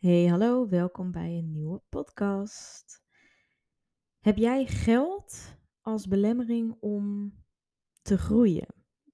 Hey, 0.00 0.26
hallo, 0.26 0.68
welkom 0.68 1.10
bij 1.10 1.38
een 1.38 1.52
nieuwe 1.52 1.82
podcast. 1.88 3.02
Heb 4.20 4.36
jij 4.36 4.66
geld 4.66 5.56
als 5.80 6.06
belemmering 6.06 6.76
om 6.78 7.34
te 8.02 8.18
groeien? 8.18 8.66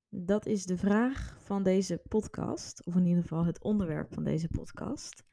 Dat 0.08 0.46
is 0.46 0.64
de 0.64 0.76
vraag 0.76 1.36
van 1.42 1.62
deze 1.62 2.02
podcast, 2.08 2.84
of 2.84 2.96
in 2.96 3.06
ieder 3.06 3.22
geval 3.22 3.44
het 3.44 3.62
onderwerp 3.62 4.14
van 4.14 4.24
deze 4.24 4.48
podcast. 4.48 5.24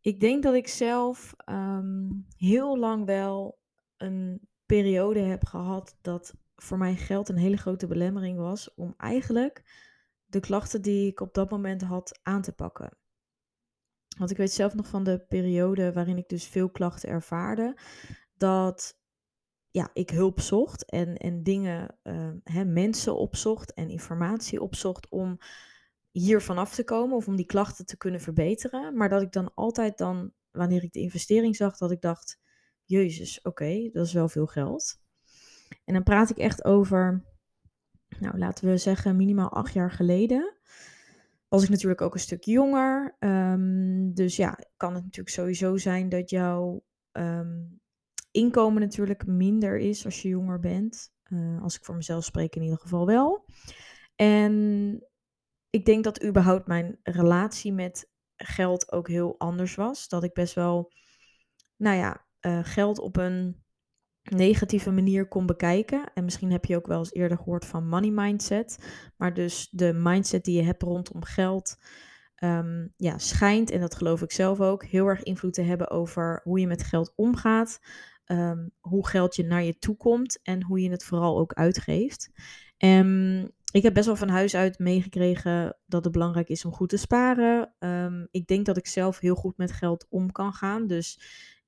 Ik 0.00 0.20
denk 0.20 0.42
dat 0.42 0.54
ik 0.54 0.68
zelf 0.68 1.34
ehm, 1.36 2.10
heel 2.36 2.78
lang 2.78 3.06
wel 3.06 3.58
een 3.96 4.48
periode 4.66 5.20
heb 5.20 5.44
gehad 5.44 5.98
dat 6.00 6.34
voor 6.54 6.78
mij 6.78 6.96
geld 6.96 7.28
een 7.28 7.36
hele 7.36 7.56
grote 7.56 7.86
belemmering 7.86 8.38
was 8.38 8.74
om 8.74 8.94
eigenlijk 8.96 9.62
de 10.24 10.40
klachten 10.40 10.82
die 10.82 11.06
ik 11.06 11.20
op 11.20 11.34
dat 11.34 11.50
moment 11.50 11.82
had 11.82 12.20
aan 12.22 12.42
te 12.42 12.52
pakken. 12.52 13.00
Want 14.18 14.30
ik 14.30 14.36
weet 14.36 14.52
zelf 14.52 14.74
nog 14.74 14.86
van 14.86 15.04
de 15.04 15.24
periode 15.28 15.92
waarin 15.92 16.18
ik 16.18 16.28
dus 16.28 16.46
veel 16.46 16.70
klachten 16.70 17.08
ervaarde, 17.08 17.78
dat 18.36 19.00
ja, 19.70 19.90
ik 19.92 20.10
hulp 20.10 20.40
zocht 20.40 20.90
en, 20.90 21.16
en 21.16 21.42
dingen, 21.42 21.96
uh, 22.02 22.30
hè, 22.44 22.64
mensen 22.64 23.16
opzocht 23.16 23.74
en 23.74 23.88
informatie 23.88 24.62
opzocht 24.62 25.08
om 25.08 25.38
hier 26.10 26.42
vanaf 26.42 26.74
te 26.74 26.84
komen 26.84 27.16
of 27.16 27.26
om 27.26 27.36
die 27.36 27.46
klachten 27.46 27.86
te 27.86 27.96
kunnen 27.96 28.20
verbeteren. 28.20 28.96
Maar 28.96 29.08
dat 29.08 29.22
ik 29.22 29.32
dan 29.32 29.54
altijd 29.54 29.98
dan, 29.98 30.32
wanneer 30.50 30.82
ik 30.82 30.92
de 30.92 31.00
investering 31.00 31.56
zag, 31.56 31.76
dat 31.76 31.90
ik 31.90 32.00
dacht, 32.00 32.40
jezus, 32.84 33.42
oké, 33.42 33.90
dat 33.92 34.06
is 34.06 34.12
wel 34.12 34.28
veel 34.28 34.46
geld. 34.46 35.00
En 35.84 35.94
dan 35.94 36.02
praat 36.02 36.30
ik 36.30 36.38
echt 36.38 36.64
over, 36.64 37.24
nou 38.18 38.38
laten 38.38 38.68
we 38.68 38.76
zeggen, 38.76 39.16
minimaal 39.16 39.50
acht 39.50 39.72
jaar 39.72 39.90
geleden 39.90 40.56
was 41.52 41.62
ik 41.62 41.68
natuurlijk 41.68 42.00
ook 42.00 42.14
een 42.14 42.20
stuk 42.20 42.44
jonger. 42.44 43.16
Um, 43.18 44.14
dus 44.14 44.36
ja, 44.36 44.58
kan 44.76 44.94
het 44.94 45.04
natuurlijk 45.04 45.34
sowieso 45.34 45.76
zijn 45.76 46.08
dat 46.08 46.30
jouw 46.30 46.84
um, 47.12 47.80
inkomen 48.30 48.80
natuurlijk 48.80 49.26
minder 49.26 49.78
is 49.78 50.04
als 50.04 50.22
je 50.22 50.28
jonger 50.28 50.60
bent. 50.60 51.12
Uh, 51.28 51.62
als 51.62 51.76
ik 51.76 51.84
voor 51.84 51.94
mezelf 51.94 52.24
spreek 52.24 52.56
in 52.56 52.62
ieder 52.62 52.78
geval 52.78 53.06
wel. 53.06 53.44
En 54.14 55.06
ik 55.70 55.84
denk 55.84 56.04
dat 56.04 56.24
überhaupt 56.24 56.66
mijn 56.66 56.98
relatie 57.02 57.72
met 57.72 58.10
geld 58.36 58.92
ook 58.92 59.08
heel 59.08 59.38
anders 59.38 59.74
was. 59.74 60.08
Dat 60.08 60.24
ik 60.24 60.32
best 60.32 60.54
wel, 60.54 60.92
nou 61.76 61.96
ja, 61.96 62.26
uh, 62.40 62.58
geld 62.62 62.98
op 62.98 63.16
een 63.16 63.61
negatieve 64.22 64.90
manier 64.90 65.28
kon 65.28 65.46
bekijken. 65.46 66.10
En 66.14 66.24
misschien 66.24 66.52
heb 66.52 66.64
je 66.64 66.76
ook 66.76 66.86
wel 66.86 66.98
eens 66.98 67.12
eerder 67.12 67.36
gehoord 67.36 67.64
van 67.64 67.88
money 67.88 68.10
mindset. 68.10 68.78
Maar 69.16 69.34
dus 69.34 69.68
de 69.70 69.92
mindset 69.92 70.44
die 70.44 70.56
je 70.56 70.62
hebt 70.62 70.82
rondom 70.82 71.24
geld. 71.24 71.76
Um, 72.44 72.92
ja, 72.96 73.18
schijnt, 73.18 73.70
en 73.70 73.80
dat 73.80 73.94
geloof 73.94 74.22
ik 74.22 74.32
zelf 74.32 74.60
ook, 74.60 74.84
heel 74.84 75.06
erg 75.06 75.22
invloed 75.22 75.54
te 75.54 75.62
hebben 75.62 75.90
over 75.90 76.40
hoe 76.44 76.60
je 76.60 76.66
met 76.66 76.82
geld 76.82 77.12
omgaat. 77.16 77.80
Um, 78.26 78.70
hoe 78.80 79.08
geld 79.08 79.36
je 79.36 79.44
naar 79.44 79.62
je 79.62 79.78
toe 79.78 79.96
komt 79.96 80.42
en 80.42 80.62
hoe 80.62 80.80
je 80.80 80.90
het 80.90 81.04
vooral 81.04 81.38
ook 81.38 81.52
uitgeeft. 81.52 82.30
En 82.76 83.50
ik 83.72 83.82
heb 83.82 83.94
best 83.94 84.06
wel 84.06 84.16
van 84.16 84.28
huis 84.28 84.54
uit 84.54 84.78
meegekregen 84.78 85.76
dat 85.86 86.04
het 86.04 86.12
belangrijk 86.12 86.48
is 86.48 86.64
om 86.64 86.72
goed 86.72 86.88
te 86.88 86.96
sparen. 86.96 87.74
Um, 87.78 88.28
ik 88.30 88.46
denk 88.46 88.66
dat 88.66 88.76
ik 88.76 88.86
zelf 88.86 89.18
heel 89.18 89.34
goed 89.34 89.56
met 89.56 89.72
geld 89.72 90.06
om 90.08 90.32
kan 90.32 90.52
gaan. 90.52 90.86
Dus 90.86 91.20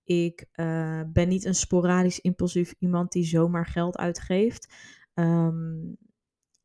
ik 0.05 0.47
uh, 0.55 1.01
ben 1.07 1.29
niet 1.29 1.45
een 1.45 1.55
sporadisch 1.55 2.21
impulsief 2.21 2.75
iemand 2.79 3.13
die 3.13 3.25
zomaar 3.25 3.67
geld 3.67 3.97
uitgeeft. 3.97 4.75
Um, 5.15 5.97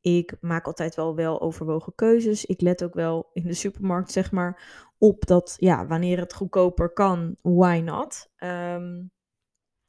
ik 0.01 0.37
maak 0.41 0.65
altijd 0.65 0.95
wel 0.95 1.15
wel 1.15 1.41
overwogen 1.41 1.95
keuzes. 1.95 2.45
Ik 2.45 2.61
let 2.61 2.83
ook 2.83 2.93
wel 2.93 3.29
in 3.33 3.43
de 3.43 3.53
supermarkt, 3.53 4.11
zeg 4.11 4.31
maar, 4.31 4.87
op 4.97 5.25
dat 5.25 5.55
ja, 5.59 5.87
wanneer 5.87 6.19
het 6.19 6.33
goedkoper 6.33 6.93
kan, 6.93 7.35
why 7.41 7.81
not? 7.85 8.31
Um, 8.37 9.11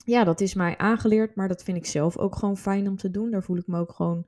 ja, 0.04 0.24
dat 0.24 0.40
is 0.40 0.54
mij 0.54 0.76
aangeleerd, 0.76 1.34
maar 1.34 1.48
dat 1.48 1.62
vind 1.62 1.76
ik 1.76 1.86
zelf 1.86 2.18
ook 2.18 2.36
gewoon 2.36 2.56
fijn 2.56 2.88
om 2.88 2.96
te 2.96 3.10
doen. 3.10 3.30
Daar 3.30 3.42
voel 3.42 3.56
ik 3.56 3.66
me 3.66 3.78
ook 3.78 3.92
gewoon 3.92 4.26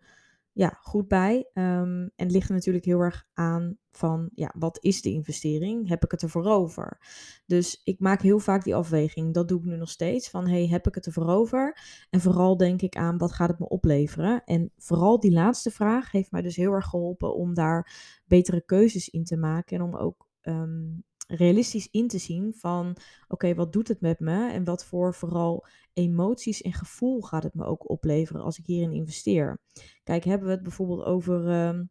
ja, 0.53 0.79
goed 0.81 1.09
bij. 1.09 1.37
Um, 1.55 2.03
en 2.03 2.13
het 2.17 2.31
ligt 2.31 2.49
er 2.49 2.55
natuurlijk 2.55 2.85
heel 2.85 3.01
erg 3.01 3.27
aan 3.33 3.79
van, 3.91 4.31
ja, 4.35 4.55
wat 4.59 4.79
is 4.81 5.03
de 5.03 5.11
investering? 5.11 5.89
Heb 5.89 6.05
ik 6.05 6.11
het 6.11 6.23
ervoor 6.23 6.45
over? 6.45 6.99
Dus 7.47 7.81
ik 7.85 8.01
maak 8.01 8.23
heel 8.23 8.39
vaak 8.39 8.65
die 8.65 8.75
afweging. 8.75 9.35
Dat 9.35 9.49
doe 9.49 9.59
ik 9.59 9.65
nu 9.65 9.77
nog 9.77 9.91
steeds. 9.91 10.31
Van, 10.31 10.49
hey, 10.49 10.67
heb 10.67 10.87
ik 10.87 10.95
het 10.95 11.07
ervoor 11.07 11.29
over? 11.29 11.79
En 12.11 12.21
vooral 12.21 12.57
denk 12.57 12.83
ik 12.83 12.97
aan, 12.97 13.19
wat 13.19 13.33
gaat 13.33 13.49
het 13.49 13.59
me 13.59 13.69
opleveren? 13.69 14.45
En 14.45 14.73
vooral 14.77 15.21
die 15.21 15.33
laatste 15.33 15.71
vraag 15.71 16.11
heeft 16.11 16.31
mij 16.31 16.43
dus 16.43 16.57
heel 16.57 16.73
erg 16.73 16.87
geholpen 16.87 17.35
om 17.35 17.55
daar 17.55 17.93
betere 18.27 18.65
keuzes 18.65 19.09
in 19.09 19.25
te 19.25 19.37
maken. 19.37 19.77
En 19.77 19.83
om 19.83 19.97
ook 19.97 20.29
um, 20.43 21.05
realistisch 21.35 21.89
in 21.91 22.09
te 22.09 22.19
zien 22.19 22.55
van 22.55 22.97
oké, 23.29 23.55
wat 23.55 23.73
doet 23.73 23.89
het 23.89 24.01
met 24.01 24.21
me 24.21 24.51
en 24.51 24.65
wat 24.65 24.85
voor 24.85 25.15
vooral 25.15 25.67
emoties 25.93 26.63
en 26.63 26.73
gevoel 26.73 27.21
gaat 27.21 27.43
het 27.43 27.55
me 27.55 27.65
ook 27.65 27.91
opleveren 27.91 28.43
als 28.43 28.59
ik 28.59 28.67
hierin 28.67 28.93
investeer. 28.93 29.61
Kijk, 30.03 30.25
hebben 30.25 30.47
we 30.47 30.55
het 30.55 30.63
bijvoorbeeld 30.63 31.05
over 31.05 31.67
um, 31.69 31.91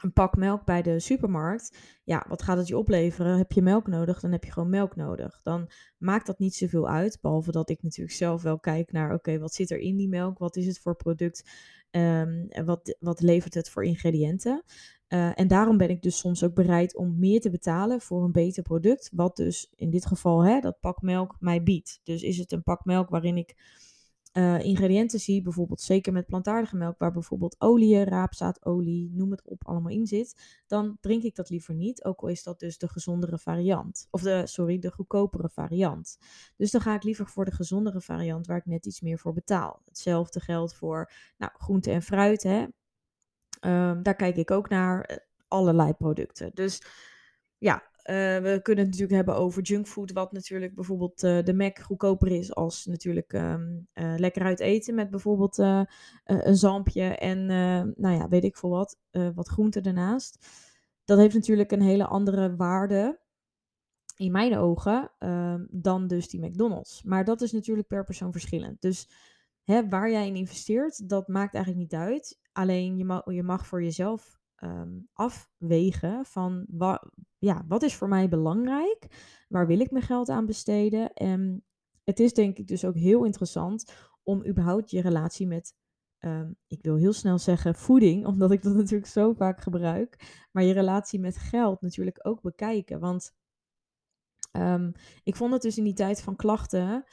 een 0.00 0.12
pak 0.12 0.36
melk 0.36 0.64
bij 0.64 0.82
de 0.82 1.00
supermarkt. 1.00 1.76
Ja, 2.04 2.24
wat 2.28 2.42
gaat 2.42 2.56
het 2.56 2.68
je 2.68 2.78
opleveren? 2.78 3.38
Heb 3.38 3.52
je 3.52 3.62
melk 3.62 3.86
nodig, 3.86 4.20
dan 4.20 4.32
heb 4.32 4.44
je 4.44 4.52
gewoon 4.52 4.70
melk 4.70 4.96
nodig. 4.96 5.40
Dan 5.42 5.70
maakt 5.98 6.26
dat 6.26 6.38
niet 6.38 6.54
zoveel 6.54 6.88
uit, 6.88 7.18
behalve 7.20 7.50
dat 7.50 7.70
ik 7.70 7.82
natuurlijk 7.82 8.16
zelf 8.16 8.42
wel 8.42 8.58
kijk 8.58 8.92
naar 8.92 9.14
oké, 9.14 9.38
wat 9.38 9.54
zit 9.54 9.70
er 9.70 9.78
in 9.78 9.96
die 9.96 10.08
melk? 10.08 10.38
Wat 10.38 10.56
is 10.56 10.66
het 10.66 10.78
voor 10.78 10.96
product? 10.96 11.50
Um, 11.90 12.46
en 12.48 12.64
wat, 12.64 12.96
wat 13.00 13.20
levert 13.20 13.54
het 13.54 13.70
voor 13.70 13.84
ingrediënten? 13.84 14.62
Uh, 15.12 15.38
en 15.38 15.48
daarom 15.48 15.76
ben 15.76 15.90
ik 15.90 16.02
dus 16.02 16.18
soms 16.18 16.44
ook 16.44 16.54
bereid 16.54 16.96
om 16.96 17.18
meer 17.18 17.40
te 17.40 17.50
betalen 17.50 18.00
voor 18.00 18.24
een 18.24 18.32
beter 18.32 18.62
product. 18.62 19.10
Wat 19.14 19.36
dus 19.36 19.72
in 19.76 19.90
dit 19.90 20.06
geval 20.06 20.44
hè, 20.44 20.60
dat 20.60 20.80
pak 20.80 21.02
melk 21.02 21.36
mij 21.40 21.62
biedt. 21.62 22.00
Dus 22.02 22.22
is 22.22 22.38
het 22.38 22.52
een 22.52 22.62
pak 22.62 22.84
melk 22.84 23.08
waarin 23.08 23.36
ik 23.36 23.54
uh, 24.32 24.60
ingrediënten 24.64 25.18
zie, 25.18 25.42
bijvoorbeeld 25.42 25.80
zeker 25.80 26.12
met 26.12 26.26
plantaardige 26.26 26.76
melk, 26.76 26.98
waar 26.98 27.12
bijvoorbeeld 27.12 27.56
olie, 27.58 28.04
raapzaadolie, 28.04 29.10
noem 29.14 29.30
het 29.30 29.42
op, 29.44 29.66
allemaal 29.66 29.92
in 29.92 30.06
zit, 30.06 30.62
dan 30.66 30.96
drink 31.00 31.22
ik 31.22 31.34
dat 31.34 31.50
liever 31.50 31.74
niet. 31.74 32.04
Ook 32.04 32.20
al 32.20 32.28
is 32.28 32.42
dat 32.42 32.60
dus 32.60 32.78
de 32.78 32.88
gezondere 32.88 33.38
variant. 33.38 34.08
Of 34.10 34.22
de, 34.22 34.42
sorry, 34.46 34.78
de 34.78 34.90
goedkopere 34.90 35.48
variant. 35.48 36.18
Dus 36.56 36.70
dan 36.70 36.80
ga 36.80 36.94
ik 36.94 37.02
liever 37.02 37.26
voor 37.26 37.44
de 37.44 37.52
gezondere 37.52 38.00
variant, 38.00 38.46
waar 38.46 38.56
ik 38.56 38.66
net 38.66 38.86
iets 38.86 39.00
meer 39.00 39.18
voor 39.18 39.32
betaal. 39.32 39.82
Hetzelfde 39.84 40.40
geldt 40.40 40.74
voor 40.74 41.12
nou, 41.38 41.52
groente 41.56 41.90
en 41.90 42.02
fruit. 42.02 42.42
Hè. 42.42 42.66
Um, 43.66 44.02
daar 44.02 44.16
kijk 44.16 44.36
ik 44.36 44.50
ook 44.50 44.68
naar. 44.68 45.00
Eh, 45.00 45.16
allerlei 45.52 45.92
producten. 45.92 46.50
Dus 46.54 46.82
ja, 47.58 47.74
uh, 47.74 48.14
we 48.38 48.60
kunnen 48.62 48.84
het 48.84 48.92
natuurlijk 48.92 49.10
hebben 49.12 49.36
over 49.36 49.62
junkfood, 49.62 50.12
wat 50.12 50.32
natuurlijk 50.32 50.74
bijvoorbeeld 50.74 51.22
uh, 51.22 51.42
de 51.42 51.54
Mac 51.54 51.78
goedkoper 51.78 52.28
is 52.28 52.54
als 52.54 52.86
natuurlijk 52.86 53.32
uh, 53.32 53.54
lekker 53.94 54.42
uit 54.42 54.60
eten 54.60 54.94
met 54.94 55.10
bijvoorbeeld 55.10 55.58
een 56.24 56.56
zampje 56.56 57.02
en 57.02 57.46
nou 57.96 58.16
ja, 58.16 58.28
weet 58.28 58.44
ik 58.44 58.56
veel 58.56 58.70
wat, 58.70 58.98
wat 59.34 59.48
groente 59.48 59.80
ernaast. 59.80 60.46
Dat 61.04 61.18
heeft 61.18 61.34
natuurlijk 61.34 61.72
een 61.72 61.82
hele 61.82 62.06
andere 62.06 62.56
waarde 62.56 63.20
in 64.16 64.32
mijn 64.32 64.56
ogen 64.56 65.10
ehm, 65.18 65.64
dan 65.70 66.06
dus 66.06 66.28
die 66.28 66.40
McDonald's. 66.40 67.02
Maar 67.02 67.24
dat 67.24 67.40
is 67.40 67.52
natuurlijk 67.52 67.88
per 67.88 68.04
persoon 68.04 68.32
verschillend. 68.32 68.80
Dus 68.80 69.08
hè, 69.64 69.88
waar 69.88 70.10
jij 70.10 70.26
in 70.26 70.36
investeert, 70.36 71.08
dat 71.08 71.28
maakt 71.28 71.54
eigenlijk 71.54 71.84
niet 71.84 72.00
uit. 72.00 72.40
Alleen 72.52 72.96
je 72.96 73.04
mag, 73.04 73.32
je 73.32 73.42
mag 73.42 73.66
voor 73.66 73.82
jezelf 73.82 74.40
um, 74.62 75.08
afwegen 75.12 76.24
van 76.24 76.66
ja, 77.38 77.64
wat 77.68 77.82
is 77.82 77.94
voor 77.94 78.08
mij 78.08 78.28
belangrijk? 78.28 79.06
Waar 79.48 79.66
wil 79.66 79.80
ik 79.80 79.90
mijn 79.90 80.04
geld 80.04 80.28
aan 80.28 80.46
besteden? 80.46 81.12
En 81.12 81.64
het 82.04 82.20
is 82.20 82.32
denk 82.32 82.58
ik 82.58 82.66
dus 82.66 82.84
ook 82.84 82.96
heel 82.96 83.24
interessant 83.24 83.94
om 84.22 84.46
überhaupt 84.46 84.90
je 84.90 85.00
relatie 85.00 85.46
met, 85.46 85.74
um, 86.18 86.56
ik 86.66 86.82
wil 86.82 86.96
heel 86.96 87.12
snel 87.12 87.38
zeggen 87.38 87.74
voeding, 87.74 88.26
omdat 88.32 88.50
ik 88.50 88.62
dat 88.62 88.74
natuurlijk 88.74 89.10
zo 89.10 89.32
vaak 89.32 89.60
gebruik, 89.60 90.44
maar 90.52 90.62
je 90.62 90.72
relatie 90.72 91.20
met 91.20 91.36
geld 91.36 91.80
natuurlijk 91.80 92.18
ook 92.22 92.40
bekijken. 92.40 93.00
Want 93.00 93.34
um, 94.52 94.92
ik 95.22 95.36
vond 95.36 95.52
het 95.52 95.62
dus 95.62 95.78
in 95.78 95.84
die 95.84 95.94
tijd 95.94 96.22
van 96.22 96.36
klachten 96.36 97.04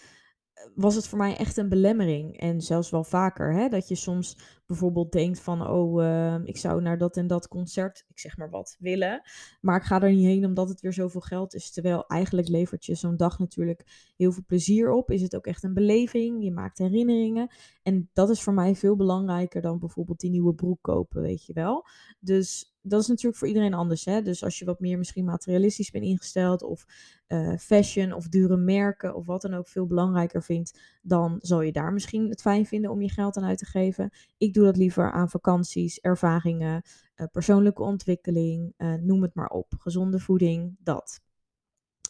was 0.76 0.96
het 0.96 1.08
voor 1.08 1.18
mij 1.18 1.38
echt 1.38 1.58
een 1.58 1.70
belemmering. 1.70 2.40
En 2.40 2.62
zelfs 2.62 2.90
wel 2.90 3.04
vaker, 3.04 3.54
hè, 3.54 3.68
dat 3.68 3.88
je 3.88 3.96
soms 3.96 4.38
bijvoorbeeld 4.66 5.12
denkt 5.12 5.40
van, 5.40 5.68
oh, 5.68 6.04
uh, 6.04 6.36
ik 6.44 6.58
zou 6.58 6.82
naar 6.82 6.98
dat 6.98 7.18
en 7.18 7.28
dat 7.28 7.48
concert, 7.48 8.06
ik 8.08 8.20
zeg 8.20 8.38
maar 8.38 8.50
wat, 8.50 8.76
willen. 8.80 9.22
Maar 9.62 9.78
ik 9.78 9.84
ga 9.84 10.02
er 10.02 10.12
niet 10.12 10.26
heen 10.26 10.46
omdat 10.46 10.70
het 10.70 10.82
weer 10.82 10.94
zoveel 10.94 11.22
geld 11.22 11.54
is. 11.54 11.72
Terwijl 11.72 12.08
eigenlijk 12.08 12.48
levert 12.48 12.86
je 12.86 12.96
zo'n 12.96 13.18
dag 13.18 13.40
natuurlijk 13.40 14.12
heel 14.18 14.32
veel 14.32 14.44
plezier 14.48 14.92
op. 14.92 15.12
Is 15.12 15.22
het 15.22 15.36
ook 15.36 15.48
echt 15.48 15.64
een 15.64 15.74
beleving? 15.74 16.44
Je 16.44 16.52
maakt 16.52 16.78
herinneringen. 16.78 17.48
En 17.84 18.10
dat 18.14 18.30
is 18.30 18.42
voor 18.42 18.54
mij 18.54 18.76
veel 18.76 18.96
belangrijker 18.96 19.62
dan 19.62 19.80
bijvoorbeeld 19.80 20.20
die 20.20 20.30
nieuwe 20.30 20.54
broek 20.54 20.82
kopen, 20.82 21.22
weet 21.22 21.46
je 21.46 21.54
wel. 21.54 21.86
Dus 22.20 22.78
dat 22.90 23.02
is 23.02 23.08
natuurlijk 23.08 23.38
voor 23.38 23.48
iedereen 23.48 23.74
anders. 23.74 24.06
Hè? 24.06 24.22
Dus 24.22 24.44
als 24.44 24.60
je 24.60 24.66
wat 24.66 24.80
meer 24.80 24.98
misschien 24.98 25.26
materialistisch 25.26 25.92
bent 25.92 26.04
ingesteld 26.04 26.64
of 26.64 26.86
uh, 27.28 27.58
fashion 27.58 28.14
of 28.14 28.28
dure 28.28 28.58
merken 28.58 29.16
of 29.16 29.26
wat 29.26 29.42
dan 29.42 29.54
ook 29.54 29.68
veel 29.68 29.86
belangrijker 29.86 30.44
vindt, 30.44 30.80
dan 31.02 31.38
zal 31.42 31.62
je 31.62 31.72
daar 31.72 31.94
misschien 31.94 32.30
het 32.30 32.42
fijn 32.42 32.66
vinden 32.66 32.92
om 32.92 33.02
je 33.02 33.10
geld 33.10 33.38
aan 33.38 33.44
uit 33.44 33.58
te 33.58 33.66
geven. 33.66 34.10
Ik 34.38 34.54
doe 34.54 34.66
dat 34.66 34.78
liever 34.78 35.12
aan 35.12 35.30
vakanties, 35.30 36.00
ervaringen, 36.00 36.82
uh, 37.16 37.28
persoonlijke 37.32 37.82
ontwikkeling, 37.82 38.74
uh, 38.78 38.94
noem 38.94 39.22
het 39.22 39.36
maar 39.36 39.50
op. 39.50 39.74
Gezonde 39.78 40.20
voeding, 40.20 40.76
dat. 40.80 41.22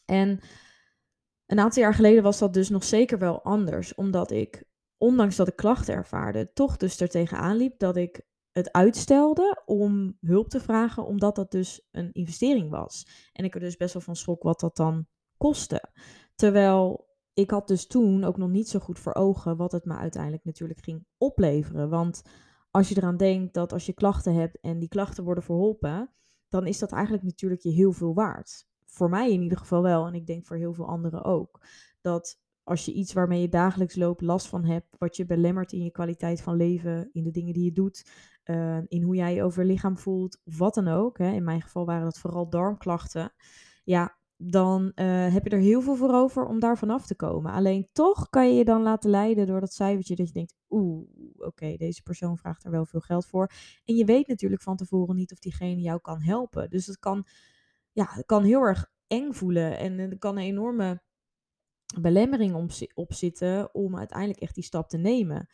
En 0.06 0.40
een 1.46 1.60
aantal 1.60 1.84
jaar 1.84 1.94
geleden 1.94 2.24
was 2.24 2.40
dat 2.40 2.54
dus 2.54 2.70
nog 2.70 2.84
zeker 2.84 3.20
wel 3.20 3.44
anders, 3.44 3.96
omdat 3.96 4.32
ik, 4.32 4.64
ondanks 4.98 5.36
dat 5.36 5.48
ik 5.48 5.56
klachten 5.56 5.94
ervaarde, 5.94 6.54
toch 6.54 6.78
dus 6.78 7.00
er 7.00 7.10
tegenaan 7.10 7.56
liep 7.56 7.80
dat 7.80 7.98
ik 7.98 8.22
het 8.60 8.72
uitstelde 8.72 9.62
om 9.66 10.18
hulp 10.20 10.50
te 10.50 10.60
vragen, 10.60 11.06
omdat 11.06 11.36
dat 11.36 11.52
dus 11.52 11.88
een 11.92 12.12
investering 12.12 12.70
was. 12.70 13.08
En 13.34 13.46
ik 13.46 13.54
er 13.54 13.60
dus 13.60 13.78
best 13.78 13.94
wel 13.94 14.02
van 14.02 14.16
schrok 14.16 14.44
wat 14.44 14.60
dat 14.60 14.76
dan 14.76 15.08
kostte. 15.38 15.92
Terwijl 16.36 17.08
ik 17.34 17.52
had 17.52 17.68
dus 17.68 17.88
toen 17.88 18.24
ook 18.24 18.38
nog 18.38 18.50
niet 18.50 18.70
zo 18.70 18.80
goed 18.80 19.00
voor 19.00 19.14
ogen 19.14 19.58
wat 19.58 19.72
het 19.72 19.86
me 19.86 19.96
uiteindelijk 19.96 20.44
natuurlijk 20.44 20.80
ging 20.84 21.06
opleveren. 21.18 21.90
Want 21.90 22.22
als 22.72 22.90
je 22.90 22.98
eraan 22.98 23.18
denkt 23.18 23.54
dat 23.54 23.74
als 23.74 23.86
je 23.86 23.94
klachten 23.94 24.34
hebt 24.34 24.60
en 24.60 24.80
die 24.80 24.90
klachten 24.90 25.24
worden 25.24 25.44
verholpen, 25.44 26.12
dan 26.50 26.68
is 26.68 26.80
dat 26.80 26.92
eigenlijk 26.92 27.24
natuurlijk 27.24 27.62
je 27.62 27.72
heel 27.72 27.92
veel 27.92 28.14
waard. 28.14 28.68
Voor 28.86 29.10
mij 29.10 29.32
in 29.32 29.42
ieder 29.42 29.58
geval 29.58 29.82
wel 29.82 30.08
en 30.08 30.14
ik 30.14 30.26
denk 30.26 30.46
voor 30.46 30.58
heel 30.58 30.74
veel 30.74 30.88
anderen 30.88 31.24
ook. 31.24 31.62
Dat 32.02 32.40
als 32.70 32.86
je 32.86 32.94
iets 32.94 33.14
waarmee 33.14 33.42
je 33.42 33.50
dagelijks 33.50 33.96
loopt 33.96 34.22
last 34.22 34.48
van 34.48 34.66
hebt, 34.66 34.96
wat 34.98 35.16
je 35.16 35.26
belemmert 35.26 35.72
in 35.72 35.84
je 35.84 35.92
kwaliteit 35.92 36.42
van 36.42 36.56
leven, 36.56 37.10
in 37.12 37.24
de 37.24 37.32
dingen 37.32 37.54
die 37.54 37.64
je 37.64 37.72
doet, 37.72 38.10
uh, 38.46 38.78
in 38.88 39.02
hoe 39.02 39.16
jij 39.16 39.34
je 39.34 39.44
over 39.44 39.66
lichaam 39.66 39.98
voelt, 39.98 40.42
of 40.44 40.58
wat 40.58 40.74
dan 40.74 40.88
ook. 40.88 41.18
Hè. 41.18 41.32
In 41.32 41.44
mijn 41.44 41.62
geval 41.62 41.86
waren 41.86 42.04
dat 42.04 42.20
vooral 42.20 42.50
darmklachten. 42.50 43.34
Ja, 43.84 44.18
dan 44.38 44.92
uh, 44.96 45.34
heb 45.34 45.44
je 45.44 45.50
er 45.50 45.60
heel 45.60 45.82
veel 45.82 45.96
voor 45.96 46.14
over 46.14 46.46
om 46.46 46.60
daar 46.60 46.78
vanaf 46.78 47.06
te 47.06 47.16
komen. 47.16 47.52
Alleen 47.52 47.90
toch 47.92 48.30
kan 48.30 48.48
je 48.48 48.54
je 48.54 48.66
dan 48.66 48.82
laten 48.82 49.10
leiden 49.10 49.48
door 49.48 49.60
dat 49.60 49.74
cijfertje 49.74 50.16
dat 50.16 50.28
je 50.28 50.34
denkt, 50.34 50.56
oeh, 50.70 51.08
oké, 51.38 51.76
deze 51.78 52.02
persoon 52.04 52.38
vraagt 52.38 52.64
er 52.64 52.72
wel 52.72 52.86
veel 52.86 53.00
geld 53.00 53.26
voor. 53.26 53.52
En 53.86 53.96
je 53.96 54.06
weet 54.06 54.28
natuurlijk 54.28 54.62
van 54.62 54.76
tevoren 54.76 55.16
niet 55.16 55.32
of 55.32 55.40
diegene 55.40 55.82
jou 55.82 56.00
kan 56.00 56.22
helpen. 56.22 56.70
Dus 56.70 56.86
het 56.86 57.00
kan, 57.00 57.26
ja, 57.92 58.06
het 58.10 58.26
kan 58.26 58.44
heel 58.44 58.62
erg 58.62 58.92
eng 59.08 59.32
voelen 59.32 59.78
en 59.78 60.00
er 60.00 60.18
kan 60.18 60.38
een 60.38 60.44
enorme 60.44 61.02
belemmering 62.02 62.72
op 62.94 63.14
zitten 63.14 63.74
om 63.74 63.98
uiteindelijk 63.98 64.40
echt 64.40 64.56
die 64.56 64.64
stap 64.64 64.90
te 64.90 64.98
nemen. 64.98 65.50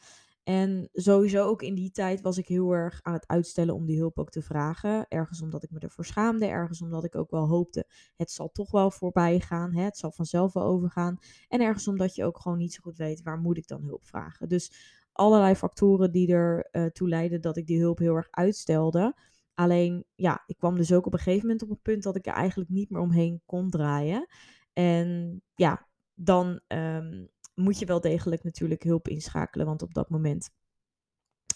En 0.46 0.90
sowieso 0.94 1.46
ook 1.46 1.62
in 1.62 1.76
die 1.76 1.92
tijd 1.92 2.22
was 2.22 2.38
ik 2.38 2.48
heel 2.48 2.72
erg 2.72 3.00
aan 3.04 3.14
het 3.14 3.28
uitstellen 3.28 3.76
om 3.76 3.86
die 3.86 3.98
hulp 3.98 4.20
ook 4.20 4.30
te 4.30 4.42
vragen. 4.42 5.06
Ergens 5.08 5.42
omdat 5.42 5.64
ik 5.64 5.72
me 5.72 5.80
ervoor 5.80 6.06
schaamde, 6.06 6.46
ergens 6.46 6.82
omdat 6.82 7.04
ik 7.04 7.16
ook 7.16 7.30
wel 7.32 7.48
hoopte, 7.48 7.86
het 8.16 8.32
zal 8.32 8.52
toch 8.52 8.72
wel 8.72 8.92
voorbij 8.92 9.40
gaan, 9.40 9.74
hè? 9.74 9.84
het 9.84 9.98
zal 9.98 10.12
vanzelf 10.12 10.54
wel 10.54 10.64
overgaan. 10.64 11.18
En 11.48 11.62
ergens 11.62 11.88
omdat 11.88 12.16
je 12.16 12.26
ook 12.26 12.40
gewoon 12.40 12.58
niet 12.58 12.74
zo 12.74 12.80
goed 12.82 12.98
weet, 12.98 13.22
waar 13.22 13.40
moet 13.40 13.58
ik 13.58 13.68
dan 13.68 13.84
hulp 13.84 14.06
vragen. 14.06 14.50
Dus 14.50 14.72
allerlei 15.12 15.56
factoren 15.56 16.12
die 16.12 16.34
er 16.34 16.70
uh, 16.72 16.86
toe 16.86 17.10
leidden 17.10 17.42
dat 17.42 17.58
ik 17.58 17.68
die 17.68 17.80
hulp 17.80 17.98
heel 17.98 18.16
erg 18.16 18.28
uitstelde. 18.32 19.16
Alleen, 19.54 20.06
ja, 20.16 20.44
ik 20.46 20.58
kwam 20.58 20.76
dus 20.76 20.94
ook 20.94 21.06
op 21.06 21.14
een 21.14 21.20
gegeven 21.20 21.48
moment 21.48 21.64
op 21.64 21.70
een 21.70 21.82
punt 21.82 22.04
dat 22.04 22.16
ik 22.16 22.28
er 22.28 22.34
eigenlijk 22.34 22.70
niet 22.70 22.90
meer 22.90 23.02
omheen 23.02 23.42
kon 23.46 23.70
draaien. 23.70 24.28
En 24.74 25.42
ja, 25.56 25.88
dan 26.16 26.60
um, 26.68 27.30
moet 27.56 27.80
je 27.80 27.86
wel 27.86 28.02
degelijk 28.02 28.44
natuurlijk 28.44 28.84
hulp 28.84 29.08
inschakelen. 29.08 29.66
Want 29.66 29.82
op 29.82 29.94
dat 29.94 30.10
moment 30.10 30.50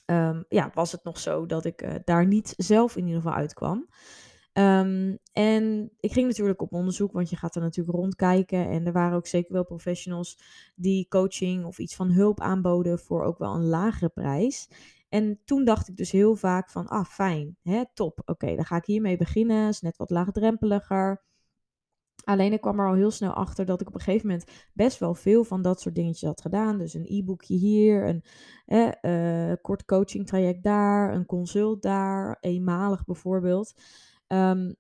um, 0.06 0.46
ja, 0.48 0.72
was 0.74 0.92
het 0.92 1.04
nog 1.04 1.20
zo 1.20 1.46
dat 1.46 1.66
ik 1.66 1.82
uh, 1.82 1.96
daar 2.04 2.28
niet 2.28 2.54
zelf 2.58 2.96
in 2.96 3.06
ieder 3.06 3.22
geval 3.22 3.38
uitkwam. 3.38 3.88
Um, 4.54 5.18
en 5.34 5.92
ik 6.00 6.12
ging 6.12 6.28
natuurlijk 6.28 6.62
op 6.62 6.74
onderzoek, 6.74 7.12
want 7.12 7.30
je 7.30 7.36
gaat 7.36 7.56
er 7.56 7.62
natuurlijk 7.62 7.98
rondkijken. 7.98 8.70
En 8.70 8.86
er 8.86 8.94
waren 8.94 9.18
ook 9.18 9.28
zeker 9.28 9.54
wel 9.54 9.66
professionals 9.66 10.40
die 10.76 11.08
coaching 11.08 11.66
of 11.66 11.80
iets 11.80 11.96
van 11.96 12.12
hulp 12.12 12.40
aanboden 12.40 13.00
voor 13.00 13.24
ook 13.24 13.38
wel 13.38 13.54
een 13.56 13.66
lagere 13.66 14.10
prijs. 14.10 14.70
En 15.10 15.40
toen 15.46 15.66
dacht 15.66 15.88
ik 15.88 15.96
dus 15.96 16.12
heel 16.12 16.36
vaak 16.36 16.70
van, 16.70 16.88
ah 16.88 17.06
fijn, 17.06 17.58
hè, 17.62 17.84
top, 17.94 18.22
oké, 18.26 18.56
dan 18.56 18.66
ga 18.66 18.76
ik 18.76 18.86
hiermee 18.86 19.18
beginnen. 19.18 19.68
Is 19.68 19.82
net 19.82 19.98
wat 19.98 20.10
laagdrempeliger. 20.10 21.24
Alleen 22.24 22.54
ik 22.54 22.62
kwam 22.62 22.80
er 22.80 22.88
al 22.88 22.94
heel 22.94 23.12
snel 23.12 23.34
achter 23.34 23.66
dat 23.66 23.82
ik 23.82 23.88
op 23.88 23.94
een 23.94 24.02
gegeven 24.02 24.28
moment 24.28 24.52
best 24.74 25.00
wel 25.00 25.14
veel 25.14 25.44
van 25.44 25.62
dat 25.62 25.82
soort 25.82 25.96
dingetjes 25.96 26.30
had 26.30 26.42
gedaan. 26.42 26.78
Dus 26.78 26.94
een 26.94 27.06
e-boekje 27.08 27.56
hier, 27.56 28.08
een 28.08 28.24
eh, 29.02 29.54
kort 29.62 29.86
coaching 29.86 30.28
traject 30.28 30.64
daar, 30.64 31.14
een 31.14 31.26
consult 31.26 31.82
daar, 31.82 32.38
eenmalig 32.40 33.06
bijvoorbeeld. 33.06 33.74
Um, 34.28 34.76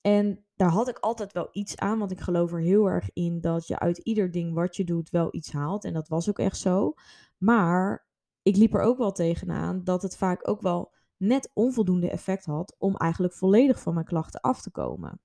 en 0.00 0.44
daar 0.56 0.70
had 0.70 0.88
ik 0.88 0.98
altijd 0.98 1.32
wel 1.32 1.48
iets 1.52 1.76
aan, 1.76 1.98
want 1.98 2.10
ik 2.10 2.20
geloof 2.20 2.52
er 2.52 2.60
heel 2.60 2.86
erg 2.86 3.10
in 3.12 3.40
dat 3.40 3.66
je 3.66 3.78
uit 3.78 3.98
ieder 3.98 4.30
ding 4.30 4.54
wat 4.54 4.76
je 4.76 4.84
doet 4.84 5.10
wel 5.10 5.28
iets 5.30 5.52
haalt. 5.52 5.84
En 5.84 5.92
dat 5.92 6.08
was 6.08 6.28
ook 6.28 6.38
echt 6.38 6.58
zo. 6.58 6.94
Maar 7.38 8.06
ik 8.42 8.56
liep 8.56 8.74
er 8.74 8.80
ook 8.80 8.98
wel 8.98 9.12
tegenaan 9.12 9.84
dat 9.84 10.02
het 10.02 10.16
vaak 10.16 10.48
ook 10.48 10.60
wel 10.60 10.92
net 11.16 11.50
onvoldoende 11.54 12.10
effect 12.10 12.44
had 12.44 12.74
om 12.78 12.96
eigenlijk 12.96 13.34
volledig 13.34 13.80
van 13.80 13.94
mijn 13.94 14.06
klachten 14.06 14.40
af 14.40 14.62
te 14.62 14.70
komen. 14.70 15.20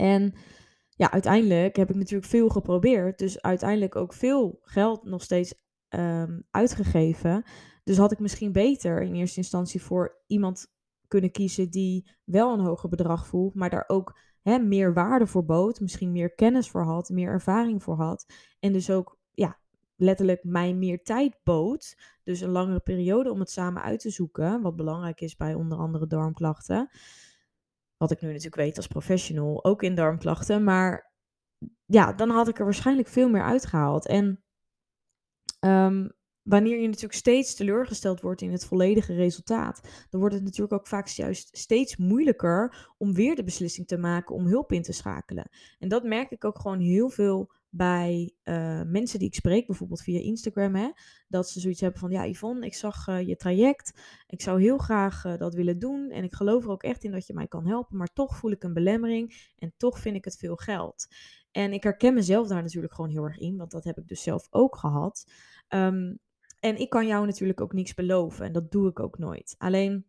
En 0.00 0.34
ja, 0.88 1.10
uiteindelijk 1.10 1.76
heb 1.76 1.90
ik 1.90 1.96
natuurlijk 1.96 2.30
veel 2.30 2.48
geprobeerd. 2.48 3.18
Dus 3.18 3.42
uiteindelijk 3.42 3.96
ook 3.96 4.12
veel 4.12 4.58
geld 4.62 5.04
nog 5.04 5.22
steeds 5.22 5.54
um, 5.88 6.46
uitgegeven. 6.50 7.44
Dus 7.84 7.96
had 7.96 8.12
ik 8.12 8.18
misschien 8.18 8.52
beter 8.52 9.02
in 9.02 9.14
eerste 9.14 9.38
instantie 9.38 9.82
voor 9.82 10.22
iemand 10.26 10.66
kunnen 11.08 11.30
kiezen 11.30 11.70
die 11.70 12.10
wel 12.24 12.52
een 12.52 12.64
hoger 12.64 12.88
bedrag 12.88 13.26
voelt, 13.26 13.54
maar 13.54 13.70
daar 13.70 13.84
ook 13.86 14.18
hè, 14.42 14.58
meer 14.58 14.94
waarde 14.94 15.26
voor 15.26 15.44
bood. 15.44 15.80
Misschien 15.80 16.12
meer 16.12 16.34
kennis 16.34 16.70
voor 16.70 16.84
had, 16.84 17.08
meer 17.08 17.28
ervaring 17.28 17.82
voor 17.82 17.96
had. 17.96 18.26
En 18.60 18.72
dus 18.72 18.90
ook 18.90 19.18
ja, 19.32 19.58
letterlijk 19.96 20.44
mij 20.44 20.74
meer 20.74 21.02
tijd 21.02 21.36
bood. 21.42 21.96
Dus 22.22 22.40
een 22.40 22.50
langere 22.50 22.80
periode 22.80 23.30
om 23.30 23.40
het 23.40 23.50
samen 23.50 23.82
uit 23.82 24.00
te 24.00 24.10
zoeken. 24.10 24.62
Wat 24.62 24.76
belangrijk 24.76 25.20
is 25.20 25.36
bij 25.36 25.54
onder 25.54 25.78
andere 25.78 26.06
darmklachten. 26.06 26.90
Wat 28.00 28.10
ik 28.10 28.20
nu 28.20 28.28
natuurlijk 28.28 28.54
weet 28.54 28.76
als 28.76 28.86
professional, 28.86 29.64
ook 29.64 29.82
in 29.82 29.94
darmklachten. 29.94 30.64
Maar 30.64 31.12
ja, 31.84 32.12
dan 32.12 32.30
had 32.30 32.48
ik 32.48 32.58
er 32.58 32.64
waarschijnlijk 32.64 33.08
veel 33.08 33.28
meer 33.28 33.42
uitgehaald. 33.42 34.06
En 34.06 34.44
um, 35.60 36.12
wanneer 36.42 36.80
je 36.80 36.86
natuurlijk 36.86 37.14
steeds 37.14 37.54
teleurgesteld 37.54 38.20
wordt 38.20 38.40
in 38.40 38.52
het 38.52 38.64
volledige 38.64 39.14
resultaat, 39.14 40.06
dan 40.10 40.20
wordt 40.20 40.34
het 40.34 40.44
natuurlijk 40.44 40.72
ook 40.72 40.86
vaak 40.86 41.06
juist 41.06 41.56
steeds 41.56 41.96
moeilijker 41.96 42.92
om 42.98 43.14
weer 43.14 43.36
de 43.36 43.44
beslissing 43.44 43.86
te 43.86 43.98
maken 43.98 44.34
om 44.34 44.46
hulp 44.46 44.72
in 44.72 44.82
te 44.82 44.92
schakelen. 44.92 45.50
En 45.78 45.88
dat 45.88 46.04
merk 46.04 46.30
ik 46.30 46.44
ook 46.44 46.58
gewoon 46.58 46.80
heel 46.80 47.10
veel 47.10 47.52
bij 47.70 48.34
uh, 48.44 48.82
mensen 48.82 49.18
die 49.18 49.28
ik 49.28 49.34
spreek, 49.34 49.66
bijvoorbeeld 49.66 50.02
via 50.02 50.20
Instagram, 50.20 50.74
hè, 50.74 50.90
dat 51.28 51.48
ze 51.48 51.60
zoiets 51.60 51.80
hebben 51.80 52.00
van, 52.00 52.10
ja 52.10 52.26
Yvonne, 52.26 52.66
ik 52.66 52.74
zag 52.74 53.08
uh, 53.08 53.26
je 53.26 53.36
traject, 53.36 54.00
ik 54.26 54.40
zou 54.40 54.60
heel 54.60 54.78
graag 54.78 55.24
uh, 55.24 55.36
dat 55.36 55.54
willen 55.54 55.78
doen 55.78 56.10
en 56.10 56.24
ik 56.24 56.34
geloof 56.34 56.64
er 56.64 56.70
ook 56.70 56.82
echt 56.82 57.04
in 57.04 57.10
dat 57.10 57.26
je 57.26 57.34
mij 57.34 57.46
kan 57.46 57.66
helpen, 57.66 57.96
maar 57.96 58.12
toch 58.12 58.36
voel 58.36 58.50
ik 58.50 58.62
een 58.62 58.72
belemmering 58.72 59.52
en 59.58 59.74
toch 59.76 59.98
vind 59.98 60.16
ik 60.16 60.24
het 60.24 60.36
veel 60.36 60.56
geld. 60.56 61.06
En 61.50 61.72
ik 61.72 61.82
herken 61.82 62.14
mezelf 62.14 62.48
daar 62.48 62.62
natuurlijk 62.62 62.94
gewoon 62.94 63.10
heel 63.10 63.24
erg 63.24 63.38
in, 63.38 63.56
want 63.56 63.70
dat 63.70 63.84
heb 63.84 63.98
ik 63.98 64.08
dus 64.08 64.22
zelf 64.22 64.46
ook 64.50 64.76
gehad. 64.76 65.32
Um, 65.68 66.18
en 66.60 66.76
ik 66.76 66.90
kan 66.90 67.06
jou 67.06 67.26
natuurlijk 67.26 67.60
ook 67.60 67.72
niks 67.72 67.94
beloven 67.94 68.46
en 68.46 68.52
dat 68.52 68.70
doe 68.70 68.88
ik 68.88 69.00
ook 69.00 69.18
nooit. 69.18 69.54
Alleen, 69.58 70.06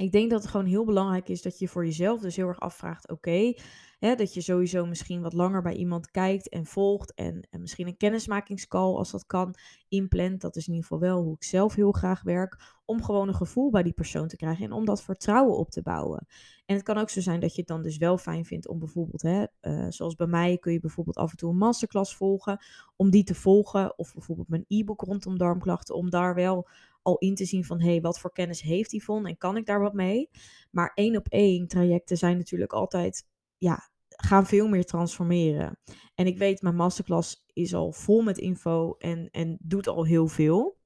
ik 0.00 0.12
denk 0.12 0.30
dat 0.30 0.42
het 0.42 0.50
gewoon 0.50 0.66
heel 0.66 0.84
belangrijk 0.84 1.28
is 1.28 1.42
dat 1.42 1.58
je 1.58 1.68
voor 1.68 1.84
jezelf 1.84 2.20
dus 2.20 2.36
heel 2.36 2.48
erg 2.48 2.60
afvraagt: 2.60 3.08
oké, 3.08 3.52
dat 4.00 4.34
je 4.34 4.40
sowieso 4.40 4.86
misschien 4.86 5.22
wat 5.22 5.32
langer 5.32 5.62
bij 5.62 5.74
iemand 5.74 6.10
kijkt 6.10 6.48
en 6.48 6.66
volgt. 6.66 7.14
En, 7.14 7.46
en, 7.50 7.60
misschien 7.60 7.86
een 7.86 7.96
kennismakingscall 7.96 8.94
als 8.94 9.10
dat 9.10 9.26
kan 9.26 9.54
inplant. 9.88 10.40
Dat 10.40 10.56
is 10.56 10.66
in 10.66 10.74
ieder 10.74 10.88
geval 10.88 11.08
wel 11.08 11.22
hoe 11.22 11.34
ik 11.34 11.44
zelf 11.44 11.74
heel 11.74 11.92
graag 11.92 12.22
werk. 12.22 12.78
Om 12.84 13.02
gewoon 13.02 13.28
een 13.28 13.34
gevoel 13.34 13.70
bij 13.70 13.82
die 13.82 13.92
persoon 13.92 14.28
te 14.28 14.36
krijgen 14.36 14.64
en 14.64 14.72
om 14.72 14.84
dat 14.84 15.02
vertrouwen 15.02 15.56
op 15.56 15.70
te 15.70 15.82
bouwen. 15.82 16.26
En 16.66 16.74
het 16.74 16.84
kan 16.84 16.98
ook 16.98 17.10
zo 17.10 17.20
zijn 17.20 17.40
dat 17.40 17.54
je 17.54 17.60
het 17.60 17.68
dan 17.68 17.82
dus 17.82 17.96
wel 17.96 18.18
fijn 18.18 18.44
vindt 18.44 18.68
om 18.68 18.78
bijvoorbeeld, 18.78 19.22
hè, 19.22 19.44
uh, 19.62 19.86
zoals 19.88 20.14
bij 20.14 20.26
mij, 20.26 20.58
kun 20.58 20.72
je 20.72 20.80
bijvoorbeeld 20.80 21.16
af 21.16 21.30
en 21.30 21.36
toe 21.36 21.50
een 21.50 21.56
masterclass 21.56 22.16
volgen. 22.16 22.58
Om 22.96 23.10
die 23.10 23.24
te 23.24 23.34
volgen. 23.34 23.98
Of 23.98 24.12
bijvoorbeeld 24.12 24.48
mijn 24.48 24.64
e-book 24.68 25.00
rondom 25.00 25.38
darmklachten. 25.38 25.94
Om 25.94 26.10
daar 26.10 26.34
wel 26.34 26.68
al 27.02 27.18
in 27.18 27.34
te 27.34 27.44
zien 27.44 27.64
van 27.64 27.80
hé, 27.80 27.90
hey, 27.90 28.00
wat 28.00 28.18
voor 28.18 28.32
kennis 28.32 28.60
heeft 28.60 28.92
Yvonne 28.92 29.28
en 29.28 29.36
kan 29.36 29.56
ik 29.56 29.66
daar 29.66 29.80
wat 29.80 29.94
mee? 29.94 30.30
Maar 30.70 30.92
één 30.94 31.16
op 31.16 31.28
één 31.28 31.66
trajecten 31.66 32.16
zijn 32.16 32.36
natuurlijk 32.36 32.72
altijd 32.72 33.26
ja, 33.58 33.90
gaan 34.08 34.46
veel 34.46 34.68
meer 34.68 34.84
transformeren. 34.84 35.78
En 36.14 36.26
ik 36.26 36.38
weet, 36.38 36.62
mijn 36.62 36.76
masterclass 36.76 37.44
is 37.52 37.74
al 37.74 37.92
vol 37.92 38.22
met 38.22 38.38
info 38.38 38.94
en, 38.98 39.28
en 39.30 39.58
doet 39.60 39.86
al 39.86 40.04
heel 40.04 40.26
veel. 40.26 40.78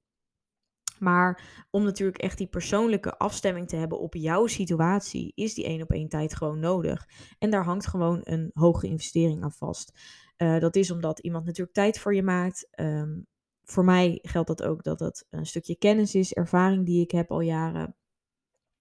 Maar 0.99 1.67
om 1.71 1.85
natuurlijk 1.85 2.19
echt 2.19 2.39
die 2.39 2.47
persoonlijke 2.47 3.19
afstemming 3.19 3.69
te 3.69 3.77
hebben 3.77 4.01
op 4.01 4.15
jouw 4.15 4.47
situatie, 4.47 5.33
is 5.35 5.55
die 5.55 5.65
één 5.65 5.83
op 5.83 5.91
één 5.91 6.09
tijd 6.09 6.35
gewoon 6.35 6.59
nodig. 6.59 7.09
En 7.39 7.51
daar 7.51 7.65
hangt 7.65 7.87
gewoon 7.87 8.21
een 8.23 8.51
hoge 8.53 8.87
investering 8.87 9.43
aan 9.43 9.53
vast. 9.53 10.01
Uh, 10.37 10.59
dat 10.59 10.77
is 10.77 10.91
omdat 10.91 11.19
iemand 11.19 11.45
natuurlijk 11.45 11.77
tijd 11.77 11.99
voor 11.99 12.15
je 12.15 12.23
maakt. 12.23 12.69
Um, 12.81 13.27
voor 13.65 13.85
mij 13.85 14.19
geldt 14.23 14.49
dat 14.49 14.63
ook 14.63 14.83
dat 14.83 15.01
het 15.01 15.27
een 15.31 15.47
stukje 15.47 15.77
kennis 15.77 16.15
is, 16.15 16.33
ervaring 16.33 16.87
die 16.87 17.03
ik 17.03 17.11
heb 17.11 17.31
al 17.31 17.41
jaren. 17.41 17.97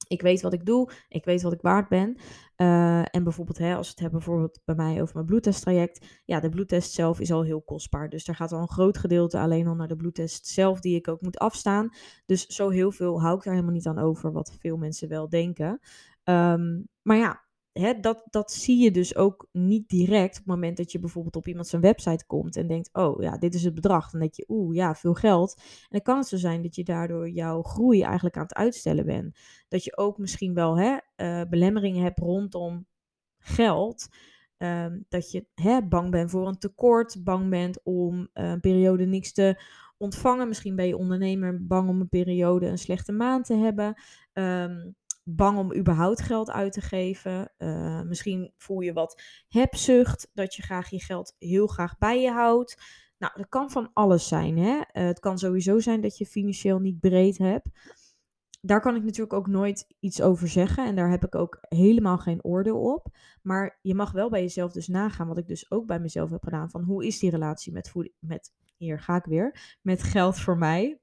Ik 0.08 0.22
weet 0.22 0.42
wat 0.42 0.54
ik 0.54 0.66
doe, 0.66 0.92
ik 1.10 1.26
weet 1.26 1.42
wat 1.42 1.54
ik 1.54 1.62
waard 1.62 1.90
ben. 1.90 2.18
Uh, 2.58 3.16
en 3.16 3.24
bijvoorbeeld, 3.24 3.58
hè, 3.58 3.76
als 3.76 3.86
we 3.86 3.92
het 3.92 4.00
hebben 4.00 4.20
bijvoorbeeld 4.20 4.62
bij 4.66 4.76
mij 4.76 5.02
over 5.02 5.14
mijn 5.14 5.26
bloedtesttraject. 5.26 6.22
Ja, 6.26 6.40
de 6.40 6.50
bloedtest 6.50 6.92
zelf 6.92 7.20
is 7.20 7.32
al 7.32 7.44
heel 7.44 7.62
kostbaar. 7.62 8.10
Dus 8.10 8.26
daar 8.26 8.36
gaat 8.36 8.52
al 8.52 8.62
een 8.62 8.70
groot 8.70 8.98
gedeelte 8.98 9.40
alleen 9.40 9.68
al 9.68 9.76
naar 9.76 9.88
de 9.88 9.96
bloedtest 9.96 10.48
zelf, 10.48 10.80
die 10.80 10.96
ik 10.96 11.08
ook 11.08 11.22
moet 11.22 11.40
afstaan. 11.40 11.90
Dus 12.26 12.46
zo 12.46 12.70
heel 12.70 12.92
veel 12.92 13.22
hou 13.22 13.38
ik 13.38 13.44
daar 13.44 13.54
helemaal 13.54 13.76
niet 13.76 13.88
aan 13.88 14.00
over, 14.00 14.32
wat 14.32 14.56
veel 14.60 14.78
mensen 14.78 15.10
wel 15.10 15.30
denken. 15.30 15.80
Um, 16.24 16.88
maar 17.02 17.18
ja, 17.18 17.43
hè, 17.74 18.00
dat, 18.00 18.24
dat 18.30 18.52
zie 18.52 18.84
je 18.84 18.92
dus 18.92 19.16
ook 19.16 19.48
niet 19.52 19.90
direct 19.90 20.32
op 20.32 20.38
het 20.38 20.46
moment 20.46 20.78
dat 20.78 20.92
je 20.92 21.00
bijvoorbeeld 21.00 21.36
op 21.36 21.48
iemand 21.48 21.68
zijn 21.68 21.82
website 21.82 22.26
komt 22.26 22.56
en 22.56 22.68
denkt, 22.68 22.90
oh 22.94 23.22
ja, 23.22 23.38
dit 23.38 23.54
is 23.54 23.64
het 23.64 23.74
bedrag. 23.74 24.12
Dan 24.12 24.20
denk 24.20 24.34
je, 24.34 24.46
oeh 24.48 24.76
ja, 24.76 24.96
veel 24.96 25.14
geld. 25.14 25.56
En 25.58 25.88
dan 25.90 26.02
kan 26.02 26.18
het 26.18 26.28
zo 26.28 26.38
zijn 26.38 26.62
dat 26.62 26.76
je 26.76 26.84
daardoor 26.84 27.30
jouw 27.30 27.62
groei 27.62 28.02
eigenlijk 28.02 28.38
aan 28.38 28.44
het 28.44 28.54
uitstellen 28.54 29.06
bent. 29.06 29.40
Dat 29.68 29.84
je 29.84 29.98
ook 29.98 30.18
misschien 30.18 30.54
wel 30.54 30.78
hè, 30.78 30.98
uh, 31.18 31.50
belemmeringen 31.50 32.04
hebt 32.04 32.20
rondom 32.20 32.86
geld. 33.38 34.08
Ehm, 34.58 35.00
dat 35.10 35.32
je 35.32 35.46
hè, 35.54 35.88
bang 35.88 36.12
bent 36.12 36.30
voor 36.30 36.48
een 36.48 36.58
tekort, 36.58 37.24
bang 37.24 37.50
bent 37.50 37.84
om 37.84 38.20
uh, 38.20 38.50
een 38.50 38.60
periode 38.60 39.06
niks 39.06 39.34
te 39.34 39.62
ontvangen. 39.98 40.48
Misschien 40.48 40.76
ben 40.76 40.88
je 40.88 40.98
ondernemer 40.98 41.66
bang 41.66 41.90
om 41.90 42.02
een 42.02 42.10
periode 42.10 42.68
een 42.68 42.78
slechte 42.78 43.12
maand 43.12 43.46
te 43.46 43.56
hebben. 43.56 44.02
Um, 44.34 44.96
bang 45.36 45.58
om 45.58 45.74
überhaupt 45.74 46.22
geld 46.22 46.52
uit 46.52 46.74
te 46.74 46.82
geven. 46.82 47.52
Uh, 47.58 48.02
misschien 48.02 48.54
voel 48.58 48.80
je 48.80 48.94
wat 48.94 49.22
hebzucht, 49.48 50.30
dat 50.34 50.56
je 50.56 50.62
graag 50.62 50.90
je 50.90 51.02
geld 51.02 51.36
heel 51.40 51.68
graag 51.68 51.98
bij 51.98 52.22
je 52.22 52.32
houdt. 52.32 52.82
Nou, 53.18 53.34
dat 53.36 53.50
kan 53.50 53.72
van 53.72 53.90
alles 53.94 54.28
zijn. 54.28 54.58
Hè? 54.58 54.76
Uh, 54.76 54.84
het 54.92 55.20
kan 55.20 55.38
sowieso 55.38 55.80
zijn 55.80 56.02
dat 56.02 56.18
je 56.18 56.26
financieel 56.26 56.80
niet 56.80 57.00
breed 57.00 57.38
hebt. 57.38 57.70
Daar 58.62 58.82
kan 58.82 58.96
ik 58.96 59.04
natuurlijk 59.04 59.34
ook 59.34 59.48
nooit 59.48 59.96
iets 60.00 60.22
over 60.22 60.48
zeggen. 60.48 60.86
En 60.86 60.96
daar 60.96 61.10
heb 61.10 61.26
ik 61.26 61.36
ook 61.36 61.58
helemaal 61.62 62.18
geen 62.18 62.44
oordeel 62.44 62.94
op. 62.94 63.08
Maar 63.42 63.80
je 63.82 63.96
mag 63.96 64.12
wel 64.12 64.30
bij 64.30 64.42
jezelf 64.42 64.72
dus 64.72 64.88
nagaan, 64.88 65.28
wat 65.28 65.38
ik 65.38 65.48
dus 65.48 65.72
ook 65.72 65.86
bij 65.86 66.00
mezelf 66.00 66.30
heb 66.30 66.44
gedaan. 66.44 66.70
Van 66.70 66.84
hoe 66.84 67.06
is 67.06 67.20
die 67.20 67.30
relatie 67.30 67.74
met, 67.74 67.90
voeding, 67.90 68.16
met 68.20 68.54
hier 68.78 69.00
ga 69.00 69.16
ik 69.16 69.26
weer, 69.26 69.78
met 69.82 70.04
geld 70.04 70.40
voor 70.40 70.58
mij? 70.58 71.00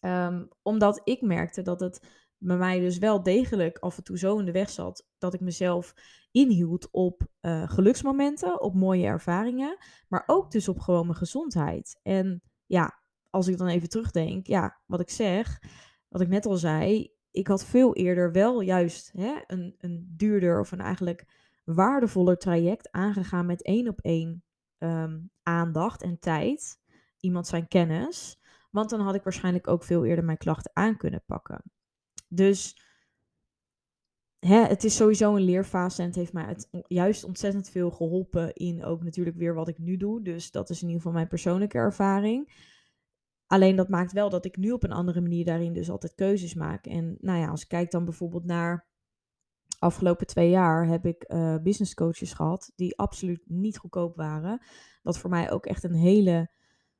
Um, 0.00 0.48
omdat 0.62 1.00
ik 1.04 1.22
merkte 1.22 1.62
dat 1.62 1.80
het 1.80 2.25
bij 2.38 2.56
mij 2.56 2.80
dus 2.80 2.98
wel 2.98 3.22
degelijk 3.22 3.78
af 3.78 3.96
en 3.96 4.04
toe 4.04 4.18
zo 4.18 4.38
in 4.38 4.44
de 4.44 4.52
weg 4.52 4.70
zat 4.70 5.06
dat 5.18 5.34
ik 5.34 5.40
mezelf 5.40 5.94
inhield 6.30 6.88
op 6.90 7.26
uh, 7.40 7.70
geluksmomenten, 7.70 8.60
op 8.60 8.74
mooie 8.74 9.06
ervaringen, 9.06 9.76
maar 10.08 10.22
ook 10.26 10.50
dus 10.50 10.68
op 10.68 10.78
gewoon 10.78 11.06
mijn 11.06 11.18
gezondheid. 11.18 12.00
En 12.02 12.42
ja, 12.66 12.98
als 13.30 13.48
ik 13.48 13.58
dan 13.58 13.68
even 13.68 13.88
terugdenk, 13.88 14.46
ja, 14.46 14.80
wat 14.86 15.00
ik 15.00 15.10
zeg, 15.10 15.62
wat 16.08 16.20
ik 16.20 16.28
net 16.28 16.46
al 16.46 16.56
zei, 16.56 17.14
ik 17.30 17.46
had 17.46 17.64
veel 17.64 17.94
eerder 17.94 18.32
wel 18.32 18.60
juist 18.60 19.12
hè, 19.12 19.34
een, 19.46 19.74
een 19.78 20.12
duurder 20.16 20.60
of 20.60 20.72
een 20.72 20.80
eigenlijk 20.80 21.24
waardevoller 21.64 22.38
traject 22.38 22.90
aangegaan 22.92 23.46
met 23.46 23.62
één 23.62 23.88
op 23.88 24.00
één 24.00 24.44
um, 24.78 25.30
aandacht 25.42 26.02
en 26.02 26.18
tijd, 26.18 26.78
iemand 27.20 27.46
zijn 27.46 27.68
kennis. 27.68 28.40
Want 28.70 28.90
dan 28.90 29.00
had 29.00 29.14
ik 29.14 29.22
waarschijnlijk 29.22 29.68
ook 29.68 29.84
veel 29.84 30.04
eerder 30.04 30.24
mijn 30.24 30.38
klachten 30.38 30.70
aan 30.74 30.96
kunnen 30.96 31.22
pakken. 31.26 31.62
Dus 32.28 32.80
hè, 34.38 34.60
het 34.60 34.84
is 34.84 34.96
sowieso 34.96 35.36
een 35.36 35.42
leerfase 35.42 36.02
en 36.02 36.06
het 36.06 36.16
heeft 36.16 36.32
mij 36.32 36.56
juist 36.86 37.24
ontzettend 37.24 37.68
veel 37.68 37.90
geholpen 37.90 38.54
in 38.54 38.84
ook 38.84 39.02
natuurlijk 39.02 39.36
weer 39.36 39.54
wat 39.54 39.68
ik 39.68 39.78
nu 39.78 39.96
doe. 39.96 40.22
Dus 40.22 40.50
dat 40.50 40.70
is 40.70 40.76
in 40.76 40.86
ieder 40.86 41.02
geval 41.02 41.16
mijn 41.16 41.28
persoonlijke 41.28 41.78
ervaring. 41.78 42.64
Alleen 43.46 43.76
dat 43.76 43.88
maakt 43.88 44.12
wel 44.12 44.30
dat 44.30 44.44
ik 44.44 44.56
nu 44.56 44.70
op 44.70 44.82
een 44.82 44.92
andere 44.92 45.20
manier 45.20 45.44
daarin 45.44 45.72
dus 45.72 45.90
altijd 45.90 46.14
keuzes 46.14 46.54
maak. 46.54 46.86
En 46.86 47.16
nou 47.20 47.38
ja, 47.38 47.48
als 47.48 47.62
ik 47.62 47.68
kijk 47.68 47.90
dan 47.90 48.04
bijvoorbeeld 48.04 48.44
naar 48.44 48.86
afgelopen 49.78 50.26
twee 50.26 50.50
jaar 50.50 50.86
heb 50.86 51.06
ik 51.06 51.24
uh, 51.32 51.56
business 51.62 51.94
coaches 51.94 52.32
gehad 52.32 52.72
die 52.76 52.98
absoluut 52.98 53.42
niet 53.44 53.78
goedkoop 53.78 54.16
waren. 54.16 54.62
Wat 55.02 55.18
voor 55.18 55.30
mij 55.30 55.50
ook 55.50 55.66
echt 55.66 55.84
een 55.84 55.94
hele 55.94 56.50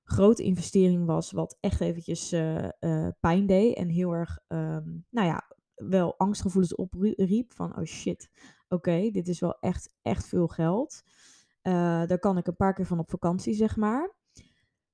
grote 0.09 0.43
investering 0.43 1.07
was, 1.07 1.33
wat 1.33 1.57
echt 1.61 1.81
eventjes 1.81 2.33
uh, 2.33 2.69
uh, 2.81 3.09
pijn 3.21 3.47
deed 3.47 3.77
en 3.77 3.89
heel 3.89 4.13
erg, 4.13 4.39
um, 4.49 5.05
nou 5.11 5.27
ja, 5.27 5.43
wel 5.75 6.19
angstgevoelens 6.19 6.75
opriep 6.75 7.53
van, 7.53 7.79
oh 7.79 7.85
shit, 7.85 8.31
oké, 8.69 9.11
dit 9.11 9.29
is 9.29 9.41
wel 9.41 9.57
echt, 9.61 9.91
echt 10.03 10.27
veel 10.27 10.47
geld. 10.47 11.03
Uh, 11.63 11.73
daar 12.07 12.19
kan 12.19 12.37
ik 12.37 12.47
een 12.47 12.57
paar 12.57 12.75
keer 12.75 12.87
van 12.87 12.99
op 12.99 13.11
vakantie, 13.11 13.55
zeg 13.55 13.77
maar. 13.77 14.15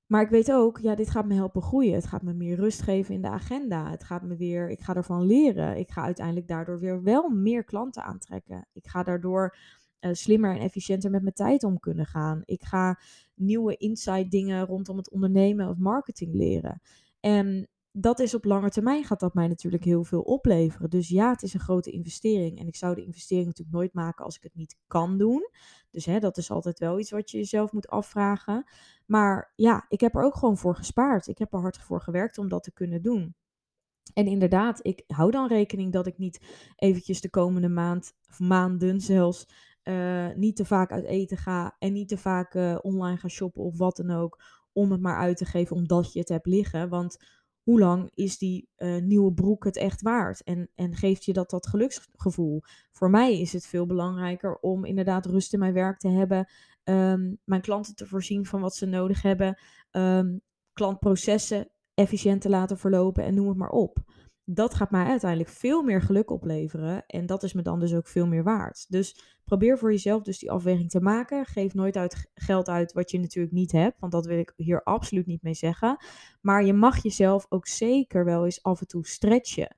Maar 0.05 0.21
ik 0.21 0.29
weet 0.29 0.51
ook, 0.51 0.79
ja, 0.79 0.95
dit 0.95 1.09
gaat 1.09 1.25
me 1.25 1.33
helpen 1.33 1.61
groeien. 1.61 1.93
Het 1.93 2.05
gaat 2.05 2.21
me 2.21 2.33
meer 2.33 2.55
rust 2.55 2.81
geven 2.81 3.13
in 3.13 3.21
de 3.21 3.29
agenda. 3.29 3.89
Het 3.89 4.03
gaat 4.03 4.23
me 4.23 4.35
weer, 4.35 4.69
ik 4.69 4.81
ga 4.81 4.95
ervan 4.95 5.25
leren. 5.25 5.77
Ik 5.77 5.91
ga 5.91 6.01
uiteindelijk 6.01 6.47
daardoor 6.47 6.79
weer 6.79 7.03
wel 7.03 7.29
meer 7.29 7.63
klanten 7.63 8.03
aantrekken. 8.03 8.67
Ik 8.73 8.87
ga 8.87 9.03
daardoor 9.03 9.57
uh, 10.05 10.13
slimmer 10.13 10.55
en 10.55 10.61
efficiënter 10.61 11.11
met 11.11 11.21
mijn 11.21 11.33
tijd 11.33 11.63
om 11.63 11.79
kunnen 11.79 12.05
gaan. 12.05 12.41
Ik 12.45 12.63
ga 12.63 12.99
nieuwe 13.35 13.77
insight 13.77 14.31
dingen 14.31 14.65
rondom 14.65 14.97
het 14.97 15.11
ondernemen 15.11 15.69
of 15.69 15.77
marketing 15.77 16.33
leren. 16.33 16.81
En 17.19 17.67
dat 17.95 18.19
is 18.19 18.33
op 18.33 18.45
lange 18.45 18.69
termijn 18.69 19.03
gaat 19.03 19.19
dat 19.19 19.33
mij 19.33 19.47
natuurlijk 19.47 19.83
heel 19.83 20.03
veel 20.03 20.21
opleveren. 20.21 20.89
Dus 20.89 21.09
ja, 21.09 21.31
het 21.31 21.43
is 21.43 21.53
een 21.53 21.59
grote 21.59 21.91
investering. 21.91 22.59
En 22.59 22.67
ik 22.67 22.75
zou 22.75 22.95
de 22.95 23.03
investering 23.03 23.45
natuurlijk 23.45 23.75
nooit 23.75 23.93
maken 23.93 24.25
als 24.25 24.35
ik 24.35 24.43
het 24.43 24.55
niet 24.55 24.77
kan 24.87 25.17
doen. 25.17 25.49
Dus 25.91 26.05
hè, 26.05 26.19
dat 26.19 26.37
is 26.37 26.51
altijd 26.51 26.79
wel 26.79 26.99
iets 26.99 27.11
wat 27.11 27.31
je 27.31 27.37
jezelf 27.37 27.71
moet 27.71 27.87
afvragen. 27.87 28.63
Maar 29.05 29.51
ja, 29.55 29.85
ik 29.89 29.99
heb 30.01 30.15
er 30.15 30.23
ook 30.23 30.35
gewoon 30.35 30.57
voor 30.57 30.75
gespaard. 30.75 31.27
Ik 31.27 31.37
heb 31.37 31.53
er 31.53 31.59
hard 31.59 31.77
voor 31.77 32.01
gewerkt 32.01 32.37
om 32.37 32.49
dat 32.49 32.63
te 32.63 32.73
kunnen 32.73 33.01
doen. 33.01 33.35
En 34.13 34.27
inderdaad, 34.27 34.79
ik 34.81 35.03
hou 35.07 35.31
dan 35.31 35.47
rekening 35.47 35.91
dat 35.91 36.07
ik 36.07 36.17
niet 36.17 36.41
eventjes 36.75 37.21
de 37.21 37.29
komende 37.29 37.69
maand, 37.69 38.13
of 38.29 38.39
maanden 38.39 39.01
zelfs, 39.01 39.47
uh, 39.83 40.27
niet 40.35 40.55
te 40.55 40.65
vaak 40.65 40.91
uit 40.91 41.05
eten 41.05 41.37
ga 41.37 41.75
en 41.79 41.93
niet 41.93 42.07
te 42.07 42.17
vaak 42.17 42.53
uh, 42.53 42.77
online 42.81 43.17
ga 43.17 43.27
shoppen 43.27 43.63
of 43.63 43.77
wat 43.77 43.95
dan 43.95 44.11
ook, 44.11 44.43
om 44.73 44.91
het 44.91 45.01
maar 45.01 45.17
uit 45.17 45.37
te 45.37 45.45
geven 45.45 45.75
omdat 45.75 46.13
je 46.13 46.19
het 46.19 46.29
hebt 46.29 46.45
liggen. 46.45 46.89
Want 46.89 47.17
hoe 47.63 47.79
lang 47.79 48.11
is 48.13 48.37
die 48.37 48.69
uh, 48.77 49.01
nieuwe 49.01 49.33
broek 49.33 49.63
het 49.63 49.77
echt 49.77 50.01
waard? 50.01 50.43
En, 50.43 50.69
en 50.75 50.95
geeft 50.95 51.25
je 51.25 51.33
dat 51.33 51.49
dat 51.49 51.67
geluksgevoel? 51.67 52.61
Voor 52.91 53.09
mij 53.09 53.39
is 53.39 53.53
het 53.53 53.67
veel 53.67 53.85
belangrijker 53.85 54.57
om 54.57 54.85
inderdaad 54.85 55.25
rust 55.25 55.53
in 55.53 55.59
mijn 55.59 55.73
werk 55.73 55.99
te 55.99 56.09
hebben, 56.09 56.47
um, 56.83 57.37
mijn 57.43 57.61
klanten 57.61 57.95
te 57.95 58.07
voorzien 58.07 58.45
van 58.45 58.61
wat 58.61 58.75
ze 58.75 58.85
nodig 58.85 59.21
hebben, 59.21 59.61
um, 59.91 60.41
klantprocessen 60.73 61.67
efficiënt 61.93 62.41
te 62.41 62.49
laten 62.49 62.77
verlopen 62.77 63.23
en 63.23 63.33
noem 63.33 63.47
het 63.47 63.57
maar 63.57 63.69
op 63.69 63.97
dat 64.45 64.73
gaat 64.73 64.91
mij 64.91 65.05
uiteindelijk 65.05 65.49
veel 65.49 65.83
meer 65.83 66.01
geluk 66.01 66.31
opleveren. 66.31 67.05
En 67.05 67.25
dat 67.25 67.43
is 67.43 67.53
me 67.53 67.61
dan 67.61 67.79
dus 67.79 67.93
ook 67.93 68.07
veel 68.07 68.27
meer 68.27 68.43
waard. 68.43 68.85
Dus 68.89 69.39
probeer 69.43 69.77
voor 69.77 69.91
jezelf 69.91 70.23
dus 70.23 70.39
die 70.39 70.51
afweging 70.51 70.89
te 70.89 71.01
maken. 71.01 71.45
Geef 71.45 71.73
nooit 71.73 71.97
uit 71.97 72.31
geld 72.33 72.69
uit 72.69 72.93
wat 72.93 73.11
je 73.11 73.19
natuurlijk 73.19 73.53
niet 73.53 73.71
hebt. 73.71 73.99
Want 73.99 74.11
dat 74.11 74.25
wil 74.25 74.37
ik 74.37 74.53
hier 74.55 74.83
absoluut 74.83 75.25
niet 75.25 75.43
mee 75.43 75.53
zeggen. 75.53 75.97
Maar 76.41 76.65
je 76.65 76.73
mag 76.73 77.03
jezelf 77.03 77.45
ook 77.49 77.67
zeker 77.67 78.25
wel 78.25 78.45
eens 78.45 78.63
af 78.63 78.81
en 78.81 78.87
toe 78.87 79.07
stretchen. 79.07 79.75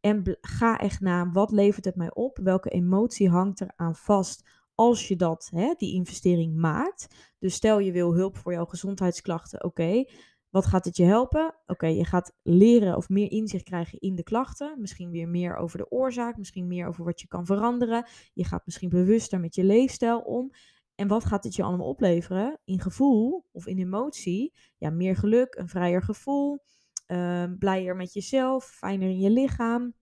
En 0.00 0.38
ga 0.40 0.78
echt 0.78 1.00
na, 1.00 1.30
wat 1.30 1.50
levert 1.50 1.84
het 1.84 1.96
mij 1.96 2.14
op? 2.14 2.38
Welke 2.42 2.70
emotie 2.70 3.28
hangt 3.28 3.60
er 3.60 3.72
aan 3.76 3.94
vast 3.94 4.48
als 4.74 5.08
je 5.08 5.16
dat, 5.16 5.48
hè, 5.54 5.74
die 5.76 5.94
investering 5.94 6.56
maakt? 6.56 7.06
Dus 7.38 7.54
stel 7.54 7.78
je 7.78 7.92
wil 7.92 8.14
hulp 8.14 8.36
voor 8.36 8.52
jouw 8.52 8.64
gezondheidsklachten, 8.64 9.64
oké. 9.64 10.04
Wat 10.50 10.66
gaat 10.66 10.84
het 10.84 10.96
je 10.96 11.04
helpen? 11.04 11.54
Oké, 11.66 11.86
je 11.86 12.04
gaat 12.04 12.36
leren 12.42 12.96
of 12.96 13.08
meer 13.08 13.30
inzicht 13.30 13.64
krijgen 13.64 13.98
in 13.98 14.14
de 14.14 14.22
klachten. 14.22 14.80
Misschien 14.80 15.10
weer 15.10 15.28
meer 15.28 15.56
over 15.56 15.78
de 15.78 15.90
oorzaak, 15.90 16.36
misschien 16.36 16.66
meer 16.66 16.86
over 16.86 17.04
wat 17.04 17.20
je 17.20 17.26
kan 17.26 17.46
veranderen. 17.46 18.06
Je 18.32 18.44
gaat 18.44 18.66
misschien 18.66 18.88
bewuster 18.88 19.40
met 19.40 19.54
je 19.54 19.64
leefstijl 19.64 20.20
om. 20.20 20.50
En 20.94 21.08
wat 21.08 21.24
gaat 21.24 21.44
het 21.44 21.54
je 21.54 21.62
allemaal 21.62 21.88
opleveren? 21.88 22.58
In 22.64 22.80
gevoel 22.80 23.46
of 23.52 23.66
in 23.66 23.78
emotie? 23.78 24.54
Ja, 24.78 24.90
meer 24.90 25.16
geluk, 25.16 25.54
een 25.54 25.68
vrijer 25.68 26.02
gevoel, 26.02 26.64
uh, 27.06 27.44
blijer 27.58 27.96
met 27.96 28.12
jezelf, 28.12 28.64
fijner 28.64 29.08
in 29.08 29.18
je 29.18 29.30
lichaam. 29.30 29.94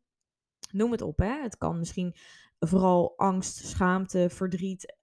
Noem 0.73 0.93
het 0.93 1.03
op, 1.03 1.19
hè. 1.19 1.43
Het 1.43 1.59
kan 1.59 1.79
misschien 1.79 2.15
vooral 2.59 3.12
angst, 3.17 3.67
schaamte, 3.67 4.31
verdriet 4.31 4.97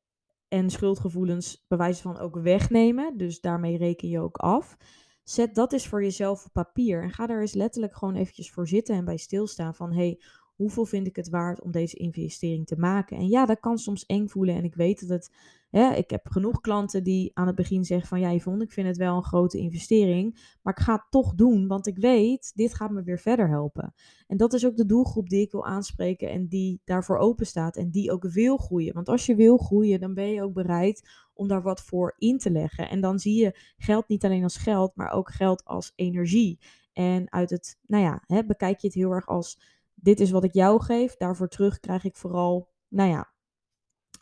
en 0.47 0.69
schuldgevoelens 0.69 1.65
bewijzen 1.67 2.03
van 2.03 2.19
ook 2.19 2.35
wegnemen. 2.35 3.17
Dus 3.17 3.41
daarmee 3.41 3.77
reken 3.77 4.09
je 4.09 4.19
ook 4.19 4.37
af. 4.37 4.77
Zet 5.23 5.55
dat 5.55 5.73
eens 5.73 5.87
voor 5.87 6.03
jezelf 6.03 6.45
op 6.45 6.53
papier 6.53 7.03
en 7.03 7.11
ga 7.11 7.27
daar 7.27 7.41
eens 7.41 7.53
letterlijk 7.53 7.95
gewoon 7.95 8.15
eventjes 8.15 8.51
voor 8.51 8.67
zitten 8.67 8.95
en 8.95 9.05
bij 9.05 9.17
stilstaan 9.17 9.75
van 9.75 9.93
hey, 9.93 10.19
hoeveel 10.55 10.85
vind 10.85 11.07
ik 11.07 11.15
het 11.15 11.29
waard 11.29 11.61
om 11.61 11.71
deze 11.71 11.97
investering 11.97 12.67
te 12.67 12.79
maken? 12.79 13.17
En 13.17 13.27
ja, 13.27 13.45
dat 13.45 13.59
kan 13.59 13.77
soms 13.77 14.05
eng 14.05 14.27
voelen 14.27 14.55
en 14.55 14.63
ik 14.63 14.75
weet 14.75 14.99
dat 14.99 15.09
het 15.09 15.31
Ik 15.73 16.09
heb 16.09 16.27
genoeg 16.27 16.61
klanten 16.61 17.03
die 17.03 17.31
aan 17.33 17.47
het 17.47 17.55
begin 17.55 17.83
zeggen 17.83 18.07
van 18.07 18.19
ja, 18.19 18.33
Yvonne, 18.33 18.63
ik 18.63 18.71
vind 18.71 18.87
het 18.87 18.97
wel 18.97 19.15
een 19.15 19.23
grote 19.23 19.57
investering, 19.57 20.57
maar 20.61 20.77
ik 20.77 20.83
ga 20.83 20.93
het 20.93 21.05
toch 21.09 21.35
doen, 21.35 21.67
want 21.67 21.87
ik 21.87 21.97
weet, 21.97 22.51
dit 22.55 22.73
gaat 22.73 22.91
me 22.91 23.03
weer 23.03 23.19
verder 23.19 23.49
helpen. 23.49 23.93
En 24.27 24.37
dat 24.37 24.53
is 24.53 24.65
ook 24.65 24.75
de 24.75 24.85
doelgroep 24.85 25.29
die 25.29 25.41
ik 25.41 25.51
wil 25.51 25.65
aanspreken 25.65 26.29
en 26.29 26.47
die 26.47 26.81
daarvoor 26.83 27.17
open 27.17 27.45
staat 27.45 27.77
en 27.77 27.89
die 27.89 28.11
ook 28.11 28.23
wil 28.23 28.57
groeien. 28.57 28.93
Want 28.93 29.09
als 29.09 29.25
je 29.25 29.35
wil 29.35 29.57
groeien, 29.57 29.99
dan 29.99 30.13
ben 30.13 30.29
je 30.29 30.43
ook 30.43 30.53
bereid 30.53 31.09
om 31.33 31.47
daar 31.47 31.61
wat 31.61 31.81
voor 31.81 32.15
in 32.17 32.37
te 32.37 32.51
leggen. 32.51 32.89
En 32.89 33.01
dan 33.01 33.19
zie 33.19 33.41
je 33.41 33.73
geld 33.77 34.07
niet 34.07 34.25
alleen 34.25 34.43
als 34.43 34.57
geld, 34.57 34.95
maar 34.95 35.11
ook 35.11 35.31
geld 35.31 35.65
als 35.65 35.93
energie. 35.95 36.59
En 36.93 37.31
uit 37.31 37.49
het, 37.49 37.79
nou 37.85 38.03
ja, 38.03 38.23
hè, 38.27 38.45
bekijk 38.45 38.79
je 38.79 38.87
het 38.87 38.95
heel 38.95 39.11
erg 39.11 39.27
als 39.27 39.61
dit 39.95 40.19
is 40.19 40.31
wat 40.31 40.43
ik 40.43 40.53
jou 40.53 40.81
geef, 40.81 41.15
daarvoor 41.15 41.47
terug 41.47 41.79
krijg 41.79 42.03
ik 42.03 42.15
vooral, 42.15 42.69
nou 42.87 43.09
ja, 43.09 43.32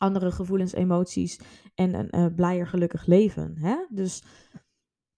andere 0.02 0.32
gevoelens, 0.32 0.74
emoties 0.74 1.40
en 1.76 1.94
een 1.94 2.20
uh, 2.20 2.36
blijer, 2.36 2.68
gelukkig 2.68 3.06
leven. 3.06 3.58
Hè? 3.58 3.76
Dus 3.90 4.24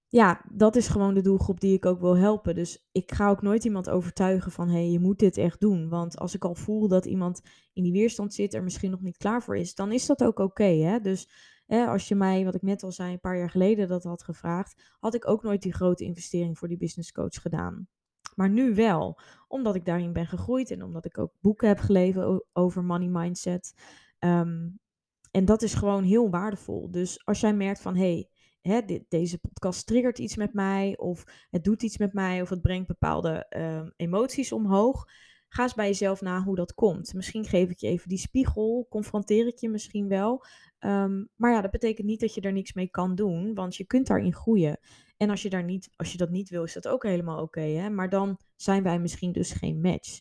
ja, 0.08 0.42
dat 0.52 0.76
is 0.76 0.88
gewoon 0.88 1.14
de 1.14 1.22
doelgroep 1.22 1.60
die 1.60 1.74
ik 1.74 1.86
ook 1.86 2.00
wil 2.00 2.18
helpen. 2.18 2.56
Dus 2.56 2.88
ik 2.92 3.12
ga 3.12 3.30
ook 3.30 3.42
nooit 3.42 3.64
iemand 3.64 3.90
overtuigen 3.90 4.52
van 4.52 4.68
hé, 4.68 4.74
hey, 4.74 4.90
je 4.90 5.00
moet 5.00 5.20
dit 5.20 5.38
echt 5.38 5.60
doen. 5.60 5.90
Want 5.90 6.18
als 6.18 6.36
ik 6.36 6.46
al 6.46 6.56
voel 6.56 6.88
dat 6.88 7.06
iemand 7.06 7.42
in 7.74 7.84
die 7.84 7.92
weerstand 7.92 8.34
zit, 8.34 8.54
er 8.54 8.64
misschien 8.64 8.92
nog 8.92 9.02
niet 9.02 9.18
klaar 9.18 9.44
voor 9.44 9.58
is, 9.58 9.76
dan 9.76 9.92
is 9.92 10.06
dat 10.06 10.24
ook 10.24 10.40
oké. 10.40 11.00
dus 11.02 11.30
als 11.68 12.08
je 12.08 12.16
mij, 12.16 12.46
wat 12.46 12.56
ik 12.56 12.62
net 12.62 12.84
al 12.84 12.92
zei, 12.92 13.14
een 13.14 13.20
paar 13.20 13.38
jaar 13.38 13.50
geleden 13.50 13.88
dat 13.88 14.04
had 14.04 14.24
gevraagd, 14.24 14.96
had 15.00 15.14
ik 15.14 15.28
ook 15.28 15.44
nooit 15.44 15.62
die 15.62 15.74
grote 15.74 16.04
investering 16.04 16.58
voor 16.58 16.68
die 16.68 16.78
business 16.78 17.12
coach 17.12 17.42
gedaan. 17.42 17.88
Maar 18.36 18.50
nu 18.50 18.76
wel, 18.76 19.20
omdat 19.48 19.76
ik 19.76 19.86
daarin 19.86 20.14
ben 20.14 20.28
gegroeid 20.28 20.72
en 20.72 20.84
omdat 20.84 21.06
ik 21.06 21.18
ook 21.18 21.34
boeken 21.42 21.68
heb 21.68 21.80
gelezen 21.80 22.46
over 22.54 22.84
money 22.84 23.08
mindset. 23.08 23.74
Ehm, 24.24 24.70
en 25.32 25.46
dat 25.46 25.62
is 25.62 25.74
gewoon 25.74 26.04
heel 26.04 26.30
waardevol. 26.30 26.92
Dus 26.92 27.26
als 27.26 27.40
jij 27.40 27.54
merkt 27.54 27.82
van 27.82 27.96
hé, 27.96 28.28
hey, 28.62 29.06
deze 29.10 29.38
podcast 29.38 29.88
triggert 29.88 30.20
iets 30.20 30.36
met 30.36 30.54
mij, 30.54 30.98
of 30.98 31.24
het 31.50 31.64
doet 31.64 31.84
iets 31.84 31.98
met 31.98 32.14
mij, 32.14 32.42
of 32.42 32.50
het 32.50 32.62
brengt 32.62 32.88
bepaalde 32.88 33.46
ehm, 33.50 33.90
emoties 33.96 34.52
omhoog. 34.52 35.06
Ga 35.50 35.64
eens 35.64 35.74
bij 35.74 35.88
jezelf 35.88 36.22
na 36.22 36.44
hoe 36.44 36.56
dat 36.56 36.74
komt. 36.74 37.14
Misschien 37.14 37.46
geef 37.46 37.70
ik 37.70 37.78
je 37.78 37.88
even 37.88 38.10
die 38.10 38.18
spiegel, 38.18 38.86
confronteer 38.90 39.48
ik 39.48 39.60
je 39.60 39.70
misschien 39.70 40.08
wel. 40.08 40.46
Ehm, 40.80 41.26
maar 41.36 41.52
ja, 41.52 41.62
dat 41.62 41.72
betekent 41.72 42.08
niet 42.08 42.20
dat 42.20 42.34
je 42.34 42.42
er 42.42 42.54
niks 42.54 42.74
mee 42.74 42.90
kan 42.90 43.16
doen, 43.16 43.54
want 43.54 43.76
je 43.76 43.86
kunt 43.86 44.08
daarin 44.08 44.34
groeien. 44.34 44.80
En 45.18 45.30
als 45.30 45.42
je, 45.42 45.50
daar 45.50 45.64
niet, 45.64 45.90
als 45.96 46.12
je 46.12 46.18
dat 46.18 46.30
niet 46.30 46.50
wil, 46.50 46.64
is 46.64 46.74
dat 46.74 46.88
ook 46.88 47.04
helemaal 47.04 47.42
oké. 47.42 47.90
maar 47.90 48.10
dan 48.10 48.40
zijn 48.56 48.84
wij 48.84 49.00
misschien 49.00 49.32
dus 49.32 49.52
geen 49.52 49.82
match. 49.82 50.20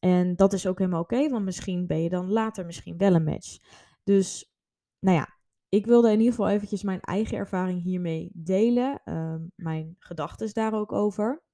En 0.00 0.36
dat 0.36 0.52
is 0.52 0.66
ook 0.66 0.78
helemaal 0.78 1.00
oké, 1.00 1.28
want 1.28 1.44
misschien 1.44 1.86
ben 1.86 2.02
je 2.02 2.08
dan 2.08 2.30
later 2.30 2.66
misschien 2.66 2.96
wel 2.96 3.14
een 3.14 3.24
match. 3.24 3.58
Dus, 4.04 4.52
nou 4.98 5.16
ja, 5.16 5.36
ik 5.68 5.86
wilde 5.86 6.10
in 6.10 6.18
ieder 6.18 6.34
geval 6.34 6.48
eventjes 6.48 6.82
mijn 6.82 7.00
eigen 7.00 7.36
ervaring 7.36 7.82
hiermee 7.82 8.30
delen. 8.34 9.00
Ehm, 9.04 9.40
mijn 9.54 9.96
gedachten 9.98 10.54
daar 10.54 10.74
ook 10.74 10.92
over. 10.92 11.44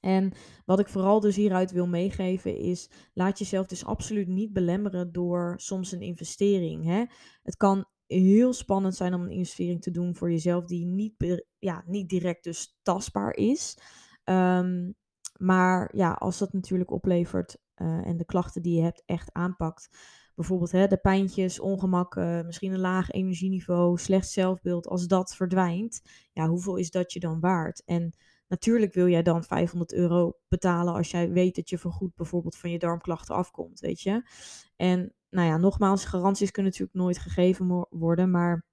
En 0.00 0.32
wat 0.64 0.78
ik 0.78 0.88
vooral 0.88 1.20
dus 1.20 1.36
hieruit 1.36 1.70
wil 1.70 1.86
meegeven 1.86 2.56
is, 2.56 2.90
laat 3.14 3.38
jezelf 3.38 3.66
dus 3.66 3.84
absoluut 3.84 4.28
niet 4.28 4.52
belemmeren 4.52 5.12
door 5.12 5.54
soms 5.56 5.92
een 5.92 6.00
investering. 6.00 6.84
Hè? 6.84 7.04
Het 7.42 7.56
kan 7.56 7.86
heel 8.06 8.52
spannend 8.52 8.94
zijn 8.94 9.14
om 9.14 9.22
een 9.22 9.30
investering 9.30 9.82
te 9.82 9.90
doen 9.90 10.16
voor 10.16 10.30
jezelf 10.30 10.64
die 10.64 10.86
niet, 10.86 11.42
ja, 11.58 11.84
niet 11.86 12.08
direct 12.08 12.44
dus 12.44 12.78
tastbaar 12.82 13.34
is. 13.34 13.78
Ehm, 14.24 14.90
maar 15.38 15.90
ja, 15.96 16.12
als 16.12 16.38
dat 16.38 16.52
natuurlijk 16.52 16.90
oplevert 16.90 17.56
uh, 17.76 18.06
en 18.06 18.16
de 18.16 18.24
klachten 18.24 18.62
die 18.62 18.76
je 18.76 18.82
hebt 18.82 19.02
echt 19.06 19.32
aanpakt, 19.32 19.88
bijvoorbeeld 20.34 20.72
hè, 20.72 20.86
de 20.86 20.96
pijntjes, 20.96 21.60
ongemak, 21.60 22.16
uh, 22.16 22.42
misschien 22.42 22.72
een 22.72 22.80
laag 22.80 23.10
energieniveau, 23.10 23.98
slecht 23.98 24.30
zelfbeeld, 24.30 24.86
als 24.86 25.06
dat 25.06 25.36
verdwijnt, 25.36 26.02
ja, 26.32 26.48
hoeveel 26.48 26.76
is 26.76 26.90
dat 26.90 27.12
je 27.12 27.20
dan 27.20 27.40
waard? 27.40 27.82
En 27.84 28.14
natuurlijk 28.48 28.94
wil 28.94 29.08
jij 29.08 29.22
dan 29.22 29.44
500 29.44 29.92
euro 29.92 30.32
betalen 30.48 30.94
als 30.94 31.10
jij 31.10 31.30
weet 31.30 31.54
dat 31.54 31.68
je 31.68 31.78
vergoed 31.78 32.14
bijvoorbeeld 32.14 32.56
van 32.56 32.70
je 32.70 32.78
darmklachten 32.78 33.34
afkomt, 33.34 33.80
weet 33.80 34.00
je. 34.00 34.22
En 34.76 35.14
nou 35.30 35.48
ja, 35.48 35.56
nogmaals, 35.56 36.04
garanties 36.04 36.50
kunnen 36.50 36.72
natuurlijk 36.72 36.98
nooit 36.98 37.18
gegeven 37.18 37.86
worden, 37.90 38.30
maar 38.30 38.64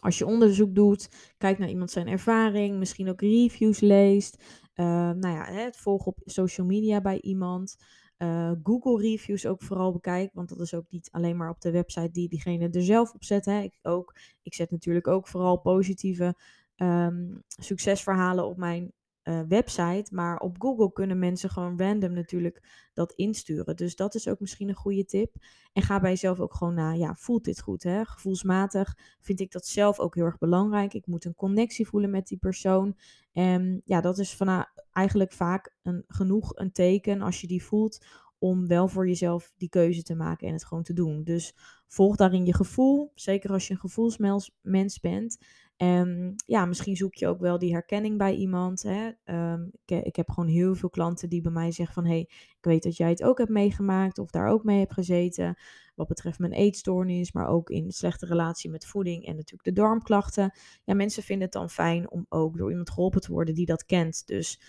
als 0.00 0.18
je 0.18 0.26
onderzoek 0.26 0.74
doet, 0.74 1.08
kijk 1.38 1.58
naar 1.58 1.68
iemand 1.68 1.90
zijn 1.90 2.08
ervaring, 2.08 2.78
misschien 2.78 3.08
ook 3.08 3.20
reviews 3.20 3.80
leest, 3.80 4.42
uh, 4.76 4.86
nou 5.10 5.28
ja, 5.28 5.44
het 5.44 5.76
volgen 5.76 6.06
op 6.06 6.18
social 6.24 6.66
media 6.66 7.00
bij 7.00 7.20
iemand. 7.20 7.76
Uh, 8.18 8.52
Google 8.62 9.02
reviews 9.02 9.46
ook 9.46 9.62
vooral 9.62 9.92
bekijk, 9.92 10.30
want 10.32 10.48
dat 10.48 10.60
is 10.60 10.74
ook 10.74 10.90
niet 10.90 11.08
alleen 11.10 11.36
maar 11.36 11.50
op 11.50 11.60
de 11.60 11.70
website 11.70 12.10
die 12.10 12.28
diegene 12.28 12.68
er 12.68 12.82
zelf 12.82 13.14
op 13.14 13.24
zet. 13.24 13.44
Hè. 13.44 13.60
Ik, 13.60 13.78
ook, 13.82 14.16
ik 14.42 14.54
zet 14.54 14.70
natuurlijk 14.70 15.06
ook 15.06 15.28
vooral 15.28 15.60
positieve 15.60 16.34
um, 16.76 17.42
succesverhalen 17.46 18.46
op 18.46 18.56
mijn 18.56 18.92
uh, 19.28 19.40
website. 19.48 20.14
Maar 20.14 20.38
op 20.38 20.56
Google 20.58 20.92
kunnen 20.92 21.18
mensen 21.18 21.50
gewoon 21.50 21.78
random 21.78 22.12
natuurlijk 22.12 22.88
dat 22.94 23.12
insturen. 23.12 23.76
Dus 23.76 23.96
dat 23.96 24.14
is 24.14 24.28
ook 24.28 24.40
misschien 24.40 24.68
een 24.68 24.74
goede 24.74 25.04
tip. 25.04 25.34
En 25.72 25.82
ga 25.82 26.00
bij 26.00 26.10
jezelf 26.10 26.40
ook 26.40 26.54
gewoon 26.54 26.74
na, 26.74 26.92
ja, 26.92 27.14
voelt 27.14 27.44
dit 27.44 27.60
goed? 27.60 27.82
Hè? 27.82 28.04
Gevoelsmatig 28.04 28.96
vind 29.20 29.40
ik 29.40 29.52
dat 29.52 29.66
zelf 29.66 29.98
ook 30.00 30.14
heel 30.14 30.24
erg 30.24 30.38
belangrijk. 30.38 30.94
Ik 30.94 31.06
moet 31.06 31.24
een 31.24 31.34
connectie 31.34 31.86
voelen 31.86 32.10
met 32.10 32.26
die 32.26 32.38
persoon. 32.38 32.96
En 33.36 33.82
ja, 33.84 34.00
dat 34.00 34.18
is 34.18 34.34
van, 34.34 34.66
eigenlijk 34.92 35.32
vaak 35.32 35.76
een, 35.82 36.04
genoeg 36.08 36.56
een 36.56 36.72
teken 36.72 37.22
als 37.22 37.40
je 37.40 37.46
die 37.46 37.64
voelt 37.64 38.06
om 38.38 38.66
wel 38.66 38.88
voor 38.88 39.08
jezelf 39.08 39.52
die 39.56 39.68
keuze 39.68 40.02
te 40.02 40.14
maken 40.14 40.46
en 40.46 40.52
het 40.52 40.64
gewoon 40.64 40.82
te 40.82 40.92
doen. 40.92 41.24
Dus 41.24 41.54
volg 41.86 42.16
daarin 42.16 42.44
je 42.44 42.54
gevoel, 42.54 43.12
zeker 43.14 43.50
als 43.50 43.66
je 43.66 43.72
een 43.72 43.80
gevoelsmens 43.80 45.00
bent. 45.00 45.38
En 45.76 46.34
ja, 46.46 46.64
misschien 46.64 46.96
zoek 46.96 47.14
je 47.14 47.28
ook 47.28 47.40
wel 47.40 47.58
die 47.58 47.72
herkenning 47.72 48.18
bij 48.18 48.34
iemand. 48.34 48.82
Hè? 48.82 49.10
Ehm, 49.24 49.62
ik, 49.84 50.04
ik, 50.04 50.16
heb 50.16 50.30
gewoon 50.30 50.48
heel 50.48 50.74
veel 50.74 50.90
klanten 50.90 51.28
die 51.28 51.40
bij 51.40 51.52
mij 51.52 51.72
zeggen 51.72 51.94
van... 51.94 52.04
hé, 52.04 52.10
hey, 52.10 52.28
ik 52.30 52.64
weet 52.64 52.82
dat 52.82 52.96
jij 52.96 53.10
het 53.10 53.22
ook 53.22 53.38
hebt 53.38 53.50
meegemaakt 53.50 54.18
of 54.18 54.30
daar 54.30 54.48
ook 54.48 54.64
mee 54.64 54.78
hebt 54.78 54.92
gezeten. 54.92 55.56
Wat 55.94 56.08
betreft 56.08 56.38
mijn 56.38 56.52
eetstoornis, 56.52 57.32
maar 57.32 57.48
ook 57.48 57.70
in 57.70 57.92
slechte 57.92 58.26
relatie 58.26 58.70
met 58.70 58.86
voeding 58.86 59.24
en 59.24 59.36
natuurlijk 59.36 59.64
de 59.64 59.72
darmklachten. 59.72 60.52
Ja, 60.84 60.94
mensen 60.94 61.22
vinden 61.22 61.44
het 61.44 61.54
dan 61.54 61.70
fijn 61.70 62.10
om 62.10 62.26
ook 62.28 62.56
door 62.56 62.70
iemand 62.70 62.90
geholpen 62.90 63.20
te 63.20 63.32
worden 63.32 63.54
die 63.54 63.66
dat 63.66 63.84
kent. 63.84 64.26
Dus 64.26 64.60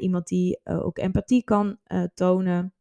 iemand 0.00 0.26
die 0.26 0.60
uh, 0.64 0.84
ook 0.84 0.98
empathie 0.98 1.44
kan 1.44 1.78
uh, 1.86 2.04
tonen. 2.14 2.72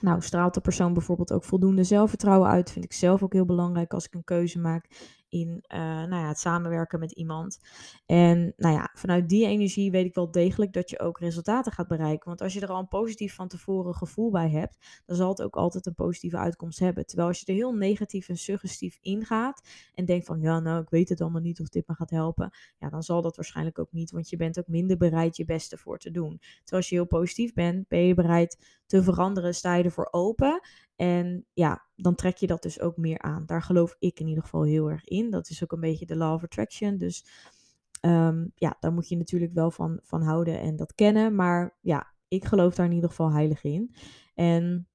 Nou, 0.00 0.22
straalt 0.22 0.54
de 0.54 0.60
persoon 0.60 0.92
bijvoorbeeld 0.92 1.32
ook 1.32 1.44
voldoende 1.44 1.84
zelfvertrouwen 1.84 2.48
uit? 2.48 2.70
Vind 2.70 2.84
ik 2.84 2.92
zelf 2.92 3.22
ook 3.22 3.32
heel 3.32 3.44
belangrijk 3.44 3.92
als 3.92 4.06
ik 4.06 4.14
een 4.14 4.24
keuze 4.24 4.58
maak 4.58 4.88
in 5.28 5.48
uh, 5.48 5.78
nou 5.78 6.14
ja, 6.14 6.28
het 6.28 6.38
samenwerken 6.38 6.98
met 6.98 7.12
iemand. 7.12 7.60
En 8.06 8.52
nou 8.56 8.74
ja, 8.74 8.90
vanuit 8.94 9.28
die 9.28 9.46
energie 9.46 9.90
weet 9.90 10.06
ik 10.06 10.14
wel 10.14 10.30
degelijk 10.30 10.72
dat 10.72 10.90
je 10.90 11.00
ook 11.00 11.18
resultaten 11.18 11.72
gaat 11.72 11.88
bereiken. 11.88 12.28
Want 12.28 12.40
als 12.40 12.52
je 12.52 12.60
er 12.60 12.68
al 12.68 12.78
een 12.78 12.88
positief 12.88 13.34
van 13.34 13.48
tevoren 13.48 13.94
gevoel 13.94 14.30
bij 14.30 14.50
hebt, 14.50 15.02
dan 15.06 15.16
zal 15.16 15.28
het 15.28 15.42
ook 15.42 15.56
altijd 15.56 15.86
een 15.86 15.94
positieve 15.94 16.36
uitkomst 16.36 16.78
hebben. 16.78 17.06
Terwijl 17.06 17.28
als 17.28 17.40
je 17.40 17.46
er 17.46 17.54
heel 17.54 17.72
negatief 17.72 18.28
en 18.28 18.36
suggestief 18.36 18.98
ingaat 19.00 19.68
en 19.94 20.04
denkt 20.04 20.26
van 20.26 20.40
ja, 20.40 20.60
nou, 20.60 20.82
ik 20.82 20.90
weet 20.90 21.08
het 21.08 21.20
allemaal 21.20 21.40
niet 21.40 21.60
of 21.60 21.68
dit 21.68 21.88
me 21.88 21.94
gaat 21.94 22.10
helpen, 22.10 22.50
ja, 22.78 22.88
dan 22.88 23.02
zal 23.02 23.22
dat 23.22 23.36
waarschijnlijk 23.36 23.78
ook 23.78 23.92
niet, 23.92 24.10
want 24.10 24.28
je 24.28 24.36
bent 24.36 24.58
ook 24.58 24.68
minder 24.68 24.96
bereid 24.96 25.36
je 25.36 25.44
beste 25.44 25.76
voor 25.76 25.98
te 25.98 26.10
doen. 26.10 26.38
Terwijl 26.38 26.82
als 26.82 26.88
je 26.88 26.94
heel 26.94 27.06
positief 27.06 27.52
bent, 27.52 27.88
ben 27.88 28.06
je 28.06 28.14
bereid 28.14 28.77
te 28.88 29.02
veranderen, 29.02 29.54
sta 29.54 29.74
je 29.74 29.84
ervoor 29.84 30.08
open 30.10 30.60
en 30.96 31.46
ja, 31.52 31.86
dan 31.96 32.14
trek 32.14 32.36
je 32.36 32.46
dat 32.46 32.62
dus 32.62 32.80
ook 32.80 32.96
meer 32.96 33.18
aan. 33.18 33.46
Daar 33.46 33.62
geloof 33.62 33.94
ik 33.98 34.20
in 34.20 34.26
ieder 34.26 34.42
geval 34.42 34.62
heel 34.62 34.90
erg 34.90 35.04
in. 35.04 35.30
Dat 35.30 35.48
is 35.48 35.62
ook 35.62 35.72
een 35.72 35.80
beetje 35.80 36.06
de 36.06 36.16
law 36.16 36.34
of 36.34 36.42
attraction. 36.42 36.98
Dus 36.98 37.24
um, 38.00 38.52
ja, 38.54 38.76
daar 38.80 38.92
moet 38.92 39.08
je 39.08 39.16
natuurlijk 39.16 39.52
wel 39.52 39.70
van, 39.70 40.00
van 40.02 40.22
houden 40.22 40.60
en 40.60 40.76
dat 40.76 40.94
kennen. 40.94 41.34
Maar 41.34 41.76
ja, 41.80 42.12
ik 42.28 42.44
geloof 42.44 42.74
daar 42.74 42.86
in 42.86 42.92
ieder 42.92 43.10
geval 43.10 43.32
heilig 43.32 43.64
in. 43.64 43.94
En 44.34 44.88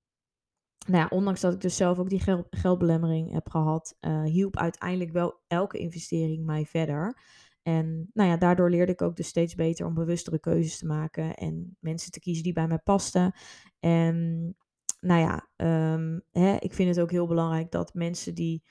nou 0.87 0.97
ja, 0.97 1.07
ondanks 1.09 1.41
dat 1.41 1.53
ik 1.53 1.61
dus 1.61 1.75
zelf 1.75 1.99
ook 1.99 2.09
die 2.09 2.21
geld, 2.21 2.47
geldbelemmering 2.49 3.31
heb 3.31 3.49
gehad, 3.49 3.97
uh, 4.01 4.23
hielp 4.23 4.57
uiteindelijk 4.57 5.11
wel 5.11 5.39
elke 5.47 5.77
investering 5.77 6.45
mij 6.45 6.65
verder. 6.65 7.21
En 7.63 8.09
nou 8.13 8.29
ja, 8.29 8.37
daardoor 8.37 8.69
leerde 8.69 8.91
ik 8.91 9.01
ook 9.01 9.15
dus 9.15 9.27
steeds 9.27 9.55
beter 9.55 9.85
om 9.85 9.93
bewustere 9.93 10.39
keuzes 10.39 10.77
te 10.77 10.85
maken 10.85 11.35
en 11.35 11.77
mensen 11.79 12.11
te 12.11 12.19
kiezen 12.19 12.43
die 12.43 12.53
bij 12.53 12.67
mij 12.67 12.79
pasten. 12.79 13.33
En 13.79 14.55
nou 14.99 15.21
ja, 15.21 15.47
um, 15.93 16.21
hè, 16.31 16.55
ik 16.59 16.73
vind 16.73 16.89
het 16.89 16.99
ook 16.99 17.11
heel 17.11 17.27
belangrijk 17.27 17.71
dat 17.71 17.93
mensen 17.93 18.35
die 18.35 18.63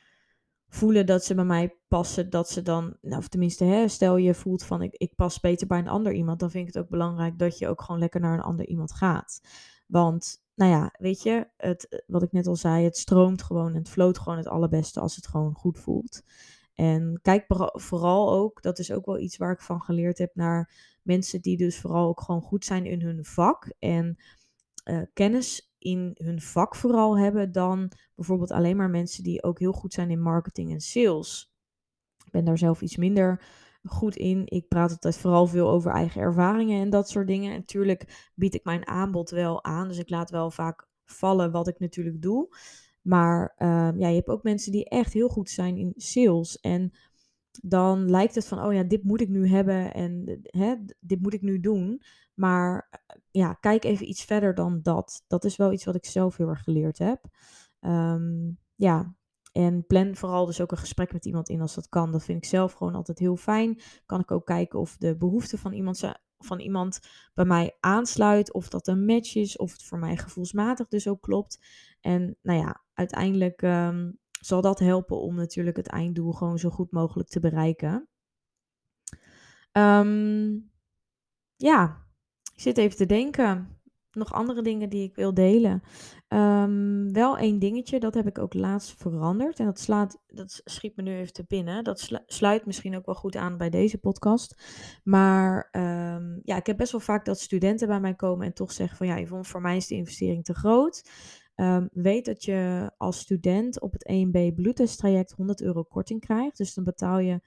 voelen 0.69 1.07
dat 1.07 1.25
ze 1.25 1.35
bij 1.35 1.45
mij 1.45 1.77
passen, 1.89 2.31
dat 2.31 2.51
ze 2.51 2.63
dan, 2.63 2.97
nou, 3.01 3.17
of 3.19 3.29
tenminste, 3.29 3.65
hè, 3.65 3.89
stel 3.89 4.17
je 4.17 4.35
voelt 4.35 4.65
van 4.65 4.83
ik, 4.83 4.95
ik 4.95 5.15
pas 5.15 5.41
beter 5.41 5.67
bij 5.67 5.79
een 5.79 5.89
ander 5.89 6.13
iemand, 6.13 6.41
dan 6.41 6.51
vind 6.51 6.69
ik 6.69 6.75
het 6.75 6.83
ook 6.83 6.91
belangrijk 6.91 7.39
dat 7.39 7.59
je 7.59 7.69
ook 7.69 7.83
gewoon 7.83 8.01
lekker 8.01 8.21
naar 8.21 8.35
een 8.35 8.45
ander 8.45 8.67
iemand 8.67 8.93
gaat. 8.93 9.41
Want, 9.87 10.43
nou 10.55 10.71
ja, 10.71 10.95
weet 10.99 11.23
je, 11.23 11.49
het, 11.57 12.05
wat 12.07 12.23
ik 12.23 12.33
net 12.33 12.47
al 12.47 12.57
zei, 12.57 12.85
het 12.85 12.97
stroomt 12.97 13.43
gewoon 13.43 13.69
en 13.69 13.79
het 13.79 13.89
floot 13.89 14.19
gewoon 14.19 14.39
het 14.39 14.49
allerbeste 14.49 15.01
als 15.01 15.17
het 15.17 15.27
gewoon 15.27 15.55
goed 15.55 15.79
voelt. 15.79 16.23
En 16.75 17.19
kijk 17.23 17.45
vooral 17.73 18.33
ook, 18.33 18.63
dat 18.63 18.79
is 18.79 18.93
ook 18.93 19.07
wel 19.07 19.19
iets 19.19 19.37
waar 19.37 19.53
ik 19.53 19.61
van 19.61 19.81
geleerd 19.81 20.19
heb, 20.19 20.35
naar 20.35 20.75
mensen 21.03 21.41
die 21.41 21.57
dus 21.57 21.81
vooral 21.81 22.09
ook 22.09 22.21
gewoon 22.21 22.43
goed 22.43 22.65
zijn 22.65 22.87
in 22.87 23.01
hun 23.01 23.25
vak 23.25 23.73
en 23.79 24.17
uh, 24.85 25.03
kennis 25.13 25.75
in 25.79 26.11
hun 26.15 26.41
vak 26.41 26.77
vooral 26.77 27.19
hebben 27.19 27.53
dan 27.53 27.93
bijvoorbeeld 28.15 28.51
alleen 28.51 28.77
maar 28.77 28.91
mensen 28.91 29.25
die 29.25 29.43
ook 29.43 29.59
heel 29.59 29.73
goed 29.73 29.93
zijn 29.93 30.11
in 30.11 30.23
marketing 30.23 30.73
en 30.73 30.81
sales. 30.81 31.55
Ik 32.25 32.33
ben 32.33 32.45
daar 32.45 32.59
zelf 32.59 32.81
iets 32.81 32.97
minder 32.97 33.45
goed 33.85 34.17
in. 34.17 34.43
Ik 34.45 34.69
praat 34.69 34.91
altijd 34.91 35.17
vooral 35.17 35.47
veel 35.47 35.71
over 35.71 35.93
eigen 35.93 36.21
ervaringen 36.21 36.81
en 36.81 36.91
dat 36.91 37.09
soort 37.09 37.27
dingen. 37.27 37.53
En 37.53 37.59
natuurlijk 37.59 38.31
bied 38.35 38.55
ik 38.55 38.65
mijn 38.65 38.87
aanbod 38.87 39.31
wel 39.31 39.65
aan, 39.65 39.89
dus 39.89 39.99
ik 39.99 40.11
laat 40.11 40.31
wel 40.31 40.51
vaak 40.51 40.89
vallen 41.05 41.51
wat 41.51 41.69
ik 41.69 41.79
natuurlijk 41.79 42.23
doe. 42.23 42.57
Maar 43.03 43.55
uh, 43.59 43.69
ja, 43.97 44.09
je 44.09 44.15
hebt 44.15 44.29
ook 44.29 44.43
mensen 44.43 44.73
die 44.73 44.89
echt 44.89 45.13
heel 45.13 45.29
goed 45.29 45.51
zijn 45.51 45.77
in 45.77 45.93
sales. 45.97 46.61
En 46.61 46.93
dan 47.63 48.11
lijkt 48.11 48.35
het 48.35 48.47
van, 48.47 48.65
oh 48.65 48.73
ja, 48.73 48.83
dit 48.83 49.05
moet 49.05 49.21
ik 49.21 49.29
nu 49.29 49.49
hebben 49.49 49.95
en 49.95 50.41
hè, 50.43 50.75
dit 51.01 51.21
moet 51.21 51.35
ik 51.35 51.43
nu 51.43 51.61
doen. 51.61 52.03
Maar 52.35 52.89
eh, 52.91 53.17
ja, 53.31 53.53
kijk 53.53 53.85
even 53.85 54.09
iets 54.09 54.25
verder 54.25 54.55
dan 54.55 54.81
dat. 54.83 55.25
Dat 55.27 55.45
is 55.45 55.57
wel 55.57 55.73
iets 55.73 55.85
wat 55.85 55.95
ik 55.95 56.07
zelf 56.07 56.37
heel 56.37 56.49
erg 56.49 56.63
geleerd 56.63 56.99
heb. 56.99 57.25
Um, 57.81 58.59
ja, 58.75 59.15
en 59.53 59.87
plan 59.87 60.17
vooral 60.17 60.47
dus 60.47 60.61
ook 60.61 60.71
een 60.71 60.79
gesprek 60.79 61.13
met 61.13 61.27
iemand 61.27 61.49
in 61.49 61.61
als 61.61 61.75
dat 61.75 61.89
kan. 61.89 62.13
Dat 62.13 62.25
vind 62.25 62.39
ik 62.39 62.51
zelf 62.51 62.73
gewoon 62.73 62.95
altijd 62.95 63.19
heel 63.19 63.37
fijn. 63.37 63.81
Kan 64.07 64.21
ik 64.21 64.31
ook 64.31 64.47
kijken 64.47 64.79
of 64.79 64.97
de 64.97 65.17
behoeften 65.17 65.59
van 65.59 65.73
iemand, 65.73 66.13
van 66.39 66.61
iemand 66.61 67.01
bij 67.35 67.45
mij 67.45 67.77
aansluit. 67.81 68.53
Of 68.53 68.69
dat 68.69 68.87
een 68.87 69.05
match 69.05 69.35
is. 69.35 69.57
Of 69.57 69.73
het 69.73 69.83
voor 69.83 69.99
mij 69.99 70.17
gevoelsmatig 70.17 70.89
dus 70.89 71.09
ook 71.09 71.23
klopt. 71.23 71.59
En 72.03 72.37
nou 72.43 72.59
ja, 72.59 72.85
uiteindelijk 72.95 73.63
ehm, 73.63 74.13
zal 74.41 74.61
dat 74.61 74.79
helpen 74.79 75.21
om 75.21 75.35
natuurlijk 75.35 75.77
het 75.77 75.89
einddoel 75.89 76.33
gewoon 76.33 76.59
zo 76.59 76.71
goed 76.71 76.93
mogelijk 76.93 77.29
te 77.29 77.41
bereiken. 77.41 78.09
Ehm, 79.73 80.59
ja, 81.57 82.07
ik 82.55 82.61
zit 82.61 82.79
even 82.79 82.97
te 82.97 83.07
denken 83.07 83.83
nog 84.15 84.33
andere 84.33 84.63
dingen 84.63 84.89
die 84.89 85.03
ik 85.03 85.15
wil 85.15 85.35
delen. 85.35 85.83
Ehm, 86.29 87.13
wel 87.13 87.39
één 87.39 87.59
dingetje, 87.59 88.01
dat 88.01 88.15
heb 88.15 88.27
ik 88.27 88.39
ook 88.39 88.55
laatst 88.55 88.95
veranderd. 88.99 89.59
En 89.59 89.65
dat, 89.65 89.81
slaat, 89.81 90.23
dat 90.27 90.61
schiet 90.65 90.97
me 90.97 91.03
nu 91.03 91.17
even 91.17 91.33
te 91.33 91.45
binnen. 91.49 91.85
Dat 91.85 92.23
sluit 92.27 92.67
misschien 92.67 92.97
ook 92.97 93.07
wel 93.07 93.15
goed 93.15 93.37
aan 93.37 93.57
bij 93.57 93.71
deze 93.71 93.99
podcast. 93.99 94.63
Maar 95.05 95.69
ja, 96.43 96.57
ik 96.57 96.67
heb 96.67 96.77
best 96.77 96.93
wel 96.93 97.01
vaak 97.01 97.25
dat 97.25 97.41
studenten 97.41 97.89
bij 97.89 98.01
mij 98.01 98.15
komen 98.15 98.47
en 98.47 98.55
toch 98.55 98.73
zeggen 98.73 98.97
van 98.97 99.07
ja, 99.07 99.43
voor 99.43 99.61
mij 99.61 99.77
is 99.77 99.87
de 99.87 99.95
investering 99.95 100.45
te 100.45 100.55
groot. 100.55 101.11
Um, 101.63 101.89
weet 101.93 102.25
dat 102.25 102.45
je 102.45 102.91
als 102.97 103.19
student 103.19 103.81
op 103.81 103.93
het 103.93 104.13
1B 104.13 104.55
bloedtesttraject 104.55 105.33
100 105.33 105.63
euro 105.63 105.83
korting 105.83 106.21
krijgt. 106.21 106.57
Dus 106.57 106.75
dan 106.75 106.85
betaal 106.85 107.19
je 107.19 107.41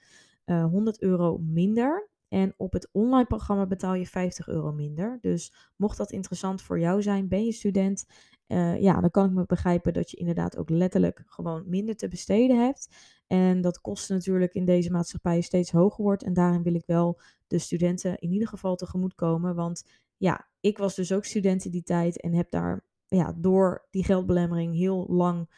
uh, 0.45 0.61
eh, 0.61 0.65
100 0.65 1.01
euro 1.01 1.37
minder. 1.37 2.09
En 2.27 2.53
op 2.57 2.73
het 2.73 2.89
online 2.91 3.25
programma 3.25 3.65
betaal 3.65 3.93
je 3.93 4.05
50 4.05 4.47
euro 4.47 4.71
minder. 4.71 5.17
Dus 5.21 5.53
mocht 5.75 5.97
dat 5.97 6.11
interessant 6.11 6.61
voor 6.61 6.79
jou 6.79 7.01
zijn, 7.01 7.27
ben 7.27 7.45
je 7.45 7.51
student, 7.51 8.05
uh, 8.47 8.81
ja, 8.81 9.01
dan 9.01 9.11
kan 9.11 9.25
ik 9.25 9.31
me 9.31 9.45
begrijpen 9.45 9.93
dat 9.93 10.11
je 10.11 10.17
inderdaad 10.17 10.57
ook 10.57 10.69
letterlijk 10.69 11.23
gewoon 11.25 11.63
minder 11.69 11.95
te 11.95 12.07
besteden 12.07 12.59
hebt. 12.59 12.89
En 13.27 13.61
dat 13.61 13.81
kosten 13.81 14.15
natuurlijk 14.15 14.53
in 14.53 14.65
deze 14.65 14.91
maatschappij 14.91 15.41
steeds 15.41 15.71
hoger 15.71 16.03
wordt. 16.03 16.23
En 16.23 16.33
daarin 16.33 16.63
wil 16.63 16.75
ik 16.75 16.85
wel 16.85 17.21
de 17.47 17.59
studenten 17.59 18.17
in 18.17 18.31
ieder 18.31 18.47
geval 18.47 18.75
tegemoet 18.75 19.15
komen. 19.15 19.55
Want 19.55 19.83
ja, 20.17 20.47
ik 20.59 20.77
was 20.77 20.95
dus 20.95 21.11
ook 21.11 21.25
student 21.25 21.65
in 21.65 21.71
die 21.71 21.83
tijd 21.83 22.21
en 22.21 22.33
heb 22.33 22.51
daar 22.51 22.83
ja, 23.15 23.33
door 23.37 23.87
die 23.89 24.03
geldbelemmering 24.03 24.75
heel 24.75 25.05
lang 25.07 25.49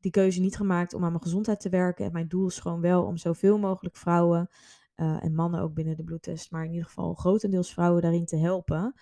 die 0.00 0.10
keuze 0.10 0.40
niet 0.40 0.56
gemaakt 0.56 0.94
om 0.94 1.04
aan 1.04 1.10
mijn 1.10 1.22
gezondheid 1.22 1.60
te 1.60 1.68
werken. 1.68 2.04
En 2.04 2.12
mijn 2.12 2.28
doel 2.28 2.46
is 2.46 2.58
gewoon 2.58 2.80
wel 2.80 3.04
om 3.04 3.16
zoveel 3.16 3.58
mogelijk 3.58 3.96
vrouwen 3.96 4.48
uh, 4.96 5.24
en 5.24 5.34
mannen 5.34 5.60
ook 5.60 5.74
binnen 5.74 5.96
de 5.96 6.04
bloedtest, 6.04 6.50
maar 6.50 6.64
in 6.64 6.70
ieder 6.70 6.86
geval 6.86 7.14
grotendeels 7.14 7.72
vrouwen 7.72 8.02
daarin 8.02 8.24
te 8.24 8.36
helpen. 8.36 8.94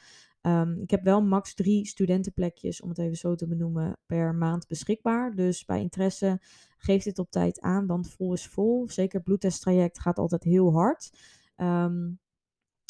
Um, 0.46 0.80
ik 0.80 0.90
heb 0.90 1.02
wel 1.02 1.22
max 1.22 1.54
drie 1.54 1.86
studentenplekjes, 1.86 2.80
om 2.80 2.88
het 2.88 2.98
even 2.98 3.16
zo 3.16 3.34
te 3.34 3.46
benoemen, 3.46 3.98
per 4.06 4.34
maand 4.34 4.66
beschikbaar. 4.66 5.34
Dus 5.34 5.64
bij 5.64 5.80
interesse 5.80 6.42
geef 6.78 7.02
dit 7.02 7.18
op 7.18 7.30
tijd 7.30 7.60
aan, 7.60 7.86
want 7.86 8.10
vol 8.10 8.32
is 8.32 8.46
vol. 8.46 8.88
Zeker 8.88 9.14
het 9.14 9.24
bloedtesttraject 9.24 10.00
gaat 10.00 10.18
altijd 10.18 10.42
heel 10.42 10.72
hard. 10.72 11.10
Um, 11.56 12.18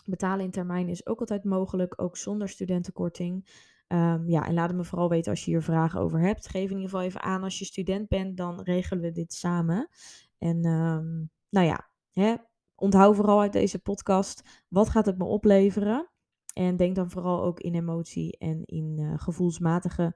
betalen 0.05 0.45
in 0.45 0.51
termijn 0.51 0.89
is 0.89 1.07
ook 1.07 1.21
altijd 1.21 1.45
mogelijk, 1.45 2.03
ook 2.03 2.17
zonder 2.17 2.49
studentenkorting. 2.49 3.49
Um, 3.95 4.29
ja, 4.29 4.47
en 4.47 4.55
laat 4.55 4.69
het 4.69 4.77
me 4.77 4.85
vooral 4.85 5.09
weten 5.09 5.31
als 5.31 5.45
je 5.45 5.51
hier 5.51 5.63
vragen 5.63 6.01
over 6.01 6.21
hebt. 6.21 6.49
Geef 6.49 6.63
in 6.63 6.77
ieder 6.77 6.85
geval 6.85 7.03
even 7.03 7.23
aan 7.23 7.43
als 7.43 7.59
je 7.59 7.65
student 7.65 8.09
bent, 8.09 8.37
dan 8.37 8.61
regelen 8.61 9.03
we 9.03 9.13
dit 9.13 9.33
samen. 9.33 9.89
En 10.39 10.61
nou 11.51 11.67
ja, 11.67 11.89
hè, 12.13 12.35
onthoud 12.75 13.17
vooral 13.17 13.41
uit 13.41 13.53
deze 13.53 13.79
podcast, 13.79 14.65
wat 14.69 14.89
gaat 14.89 15.07
het 15.07 15.19
me 15.19 15.25
opleveren? 15.25 16.11
En 16.55 16.77
denk 16.77 16.95
dan 16.95 17.11
vooral 17.11 17.43
ook 17.43 17.61
in 17.61 17.75
emotie 17.75 18.39
en 18.39 18.65
in 18.65 18.99
uh, 18.99 19.13
gevoelsmatige 19.17 20.15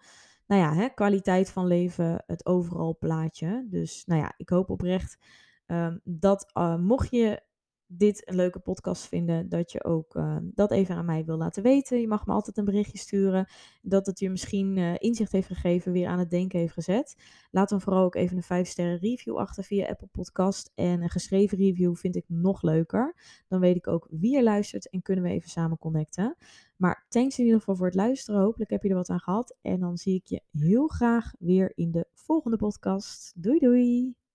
nou 0.49 0.63
ja, 0.63 0.75
hè, 0.75 0.89
kwaliteit 0.89 1.51
van 1.51 1.67
leven, 1.67 2.25
het 2.27 2.47
overal 2.47 2.97
plaatje. 2.99 3.67
Dus 3.71 4.05
nou 4.05 4.21
ja, 4.21 4.35
ik 4.37 4.49
hoop 4.49 4.71
oprecht 4.71 5.19
um, 5.67 6.01
dat 6.05 6.51
uh, 6.55 6.77
mocht 6.77 7.11
je 7.11 7.43
dit 7.91 8.29
een 8.29 8.37
leuke 8.37 8.59
podcast 8.59 9.07
vinden, 9.07 9.49
dat 9.49 9.73
je 9.73 9.85
ook 9.85 10.15
uh, 10.15 10.37
dat 10.43 10.71
even 10.71 10.95
aan 10.95 11.05
mij 11.05 11.25
wil 11.25 11.37
laten 11.37 11.63
weten. 11.63 12.01
Je 12.01 12.09
mag 12.09 12.27
me 12.27 12.33
altijd 12.33 12.57
een 12.57 12.65
berichtje 12.65 12.99
sturen. 12.99 13.49
Dat 13.83 14.07
het 14.07 14.19
je 14.19 14.31
misschien 14.31 14.77
uh, 14.77 14.95
inzicht 14.99 15.33
heeft 15.33 15.47
gegeven, 15.47 15.93
weer 15.93 16.09
aan 16.09 16.19
het 16.19 16.31
denken 16.31 16.59
heeft 16.59 16.73
gezet. 16.73 17.17
Laat 17.51 17.69
dan 17.69 17.81
vooral 17.81 18.05
ook 18.05 18.15
even 18.15 18.37
een 18.37 18.43
5 18.43 18.69
sterren 18.69 18.99
review 18.99 19.37
achter 19.37 19.65
via 19.65 19.89
Apple 19.89 20.09
Podcast. 20.13 20.73
En 20.75 21.03
een 21.03 21.11
geschreven 21.11 21.59
review 21.59 21.97
vind 21.97 22.17
ik 22.17 22.25
nog 22.27 22.63
leuker. 22.63 23.15
Dan 23.49 23.61
weet 23.61 23.77
ik 23.77 23.87
ook 23.87 24.07
wie 24.11 24.37
er 24.37 24.43
luistert 24.43 24.91
en 24.91 25.03
kunnen 25.03 25.25
we 25.25 25.31
even 25.31 25.51
samen 25.51 25.79
connecten. 25.79 26.37
Maar 26.77 27.07
thanks 27.09 27.39
in 27.39 27.45
ieder 27.45 27.59
geval 27.59 27.77
voor 27.77 27.87
het 27.87 27.95
luisteren. 27.95 28.41
Hopelijk 28.41 28.71
heb 28.71 28.83
je 28.83 28.89
er 28.89 28.95
wat 28.95 29.11
aan 29.11 29.21
gehad. 29.21 29.57
En 29.63 29.81
dan 29.81 29.97
zie 29.97 30.15
ik 30.15 30.27
je 30.27 30.43
heel 30.51 30.87
graag 30.87 31.33
weer 31.39 31.73
in 31.75 31.91
de 31.91 32.07
volgende 32.15 32.57
podcast. 32.57 33.33
Doei 33.37 33.59
doei! 33.59 34.28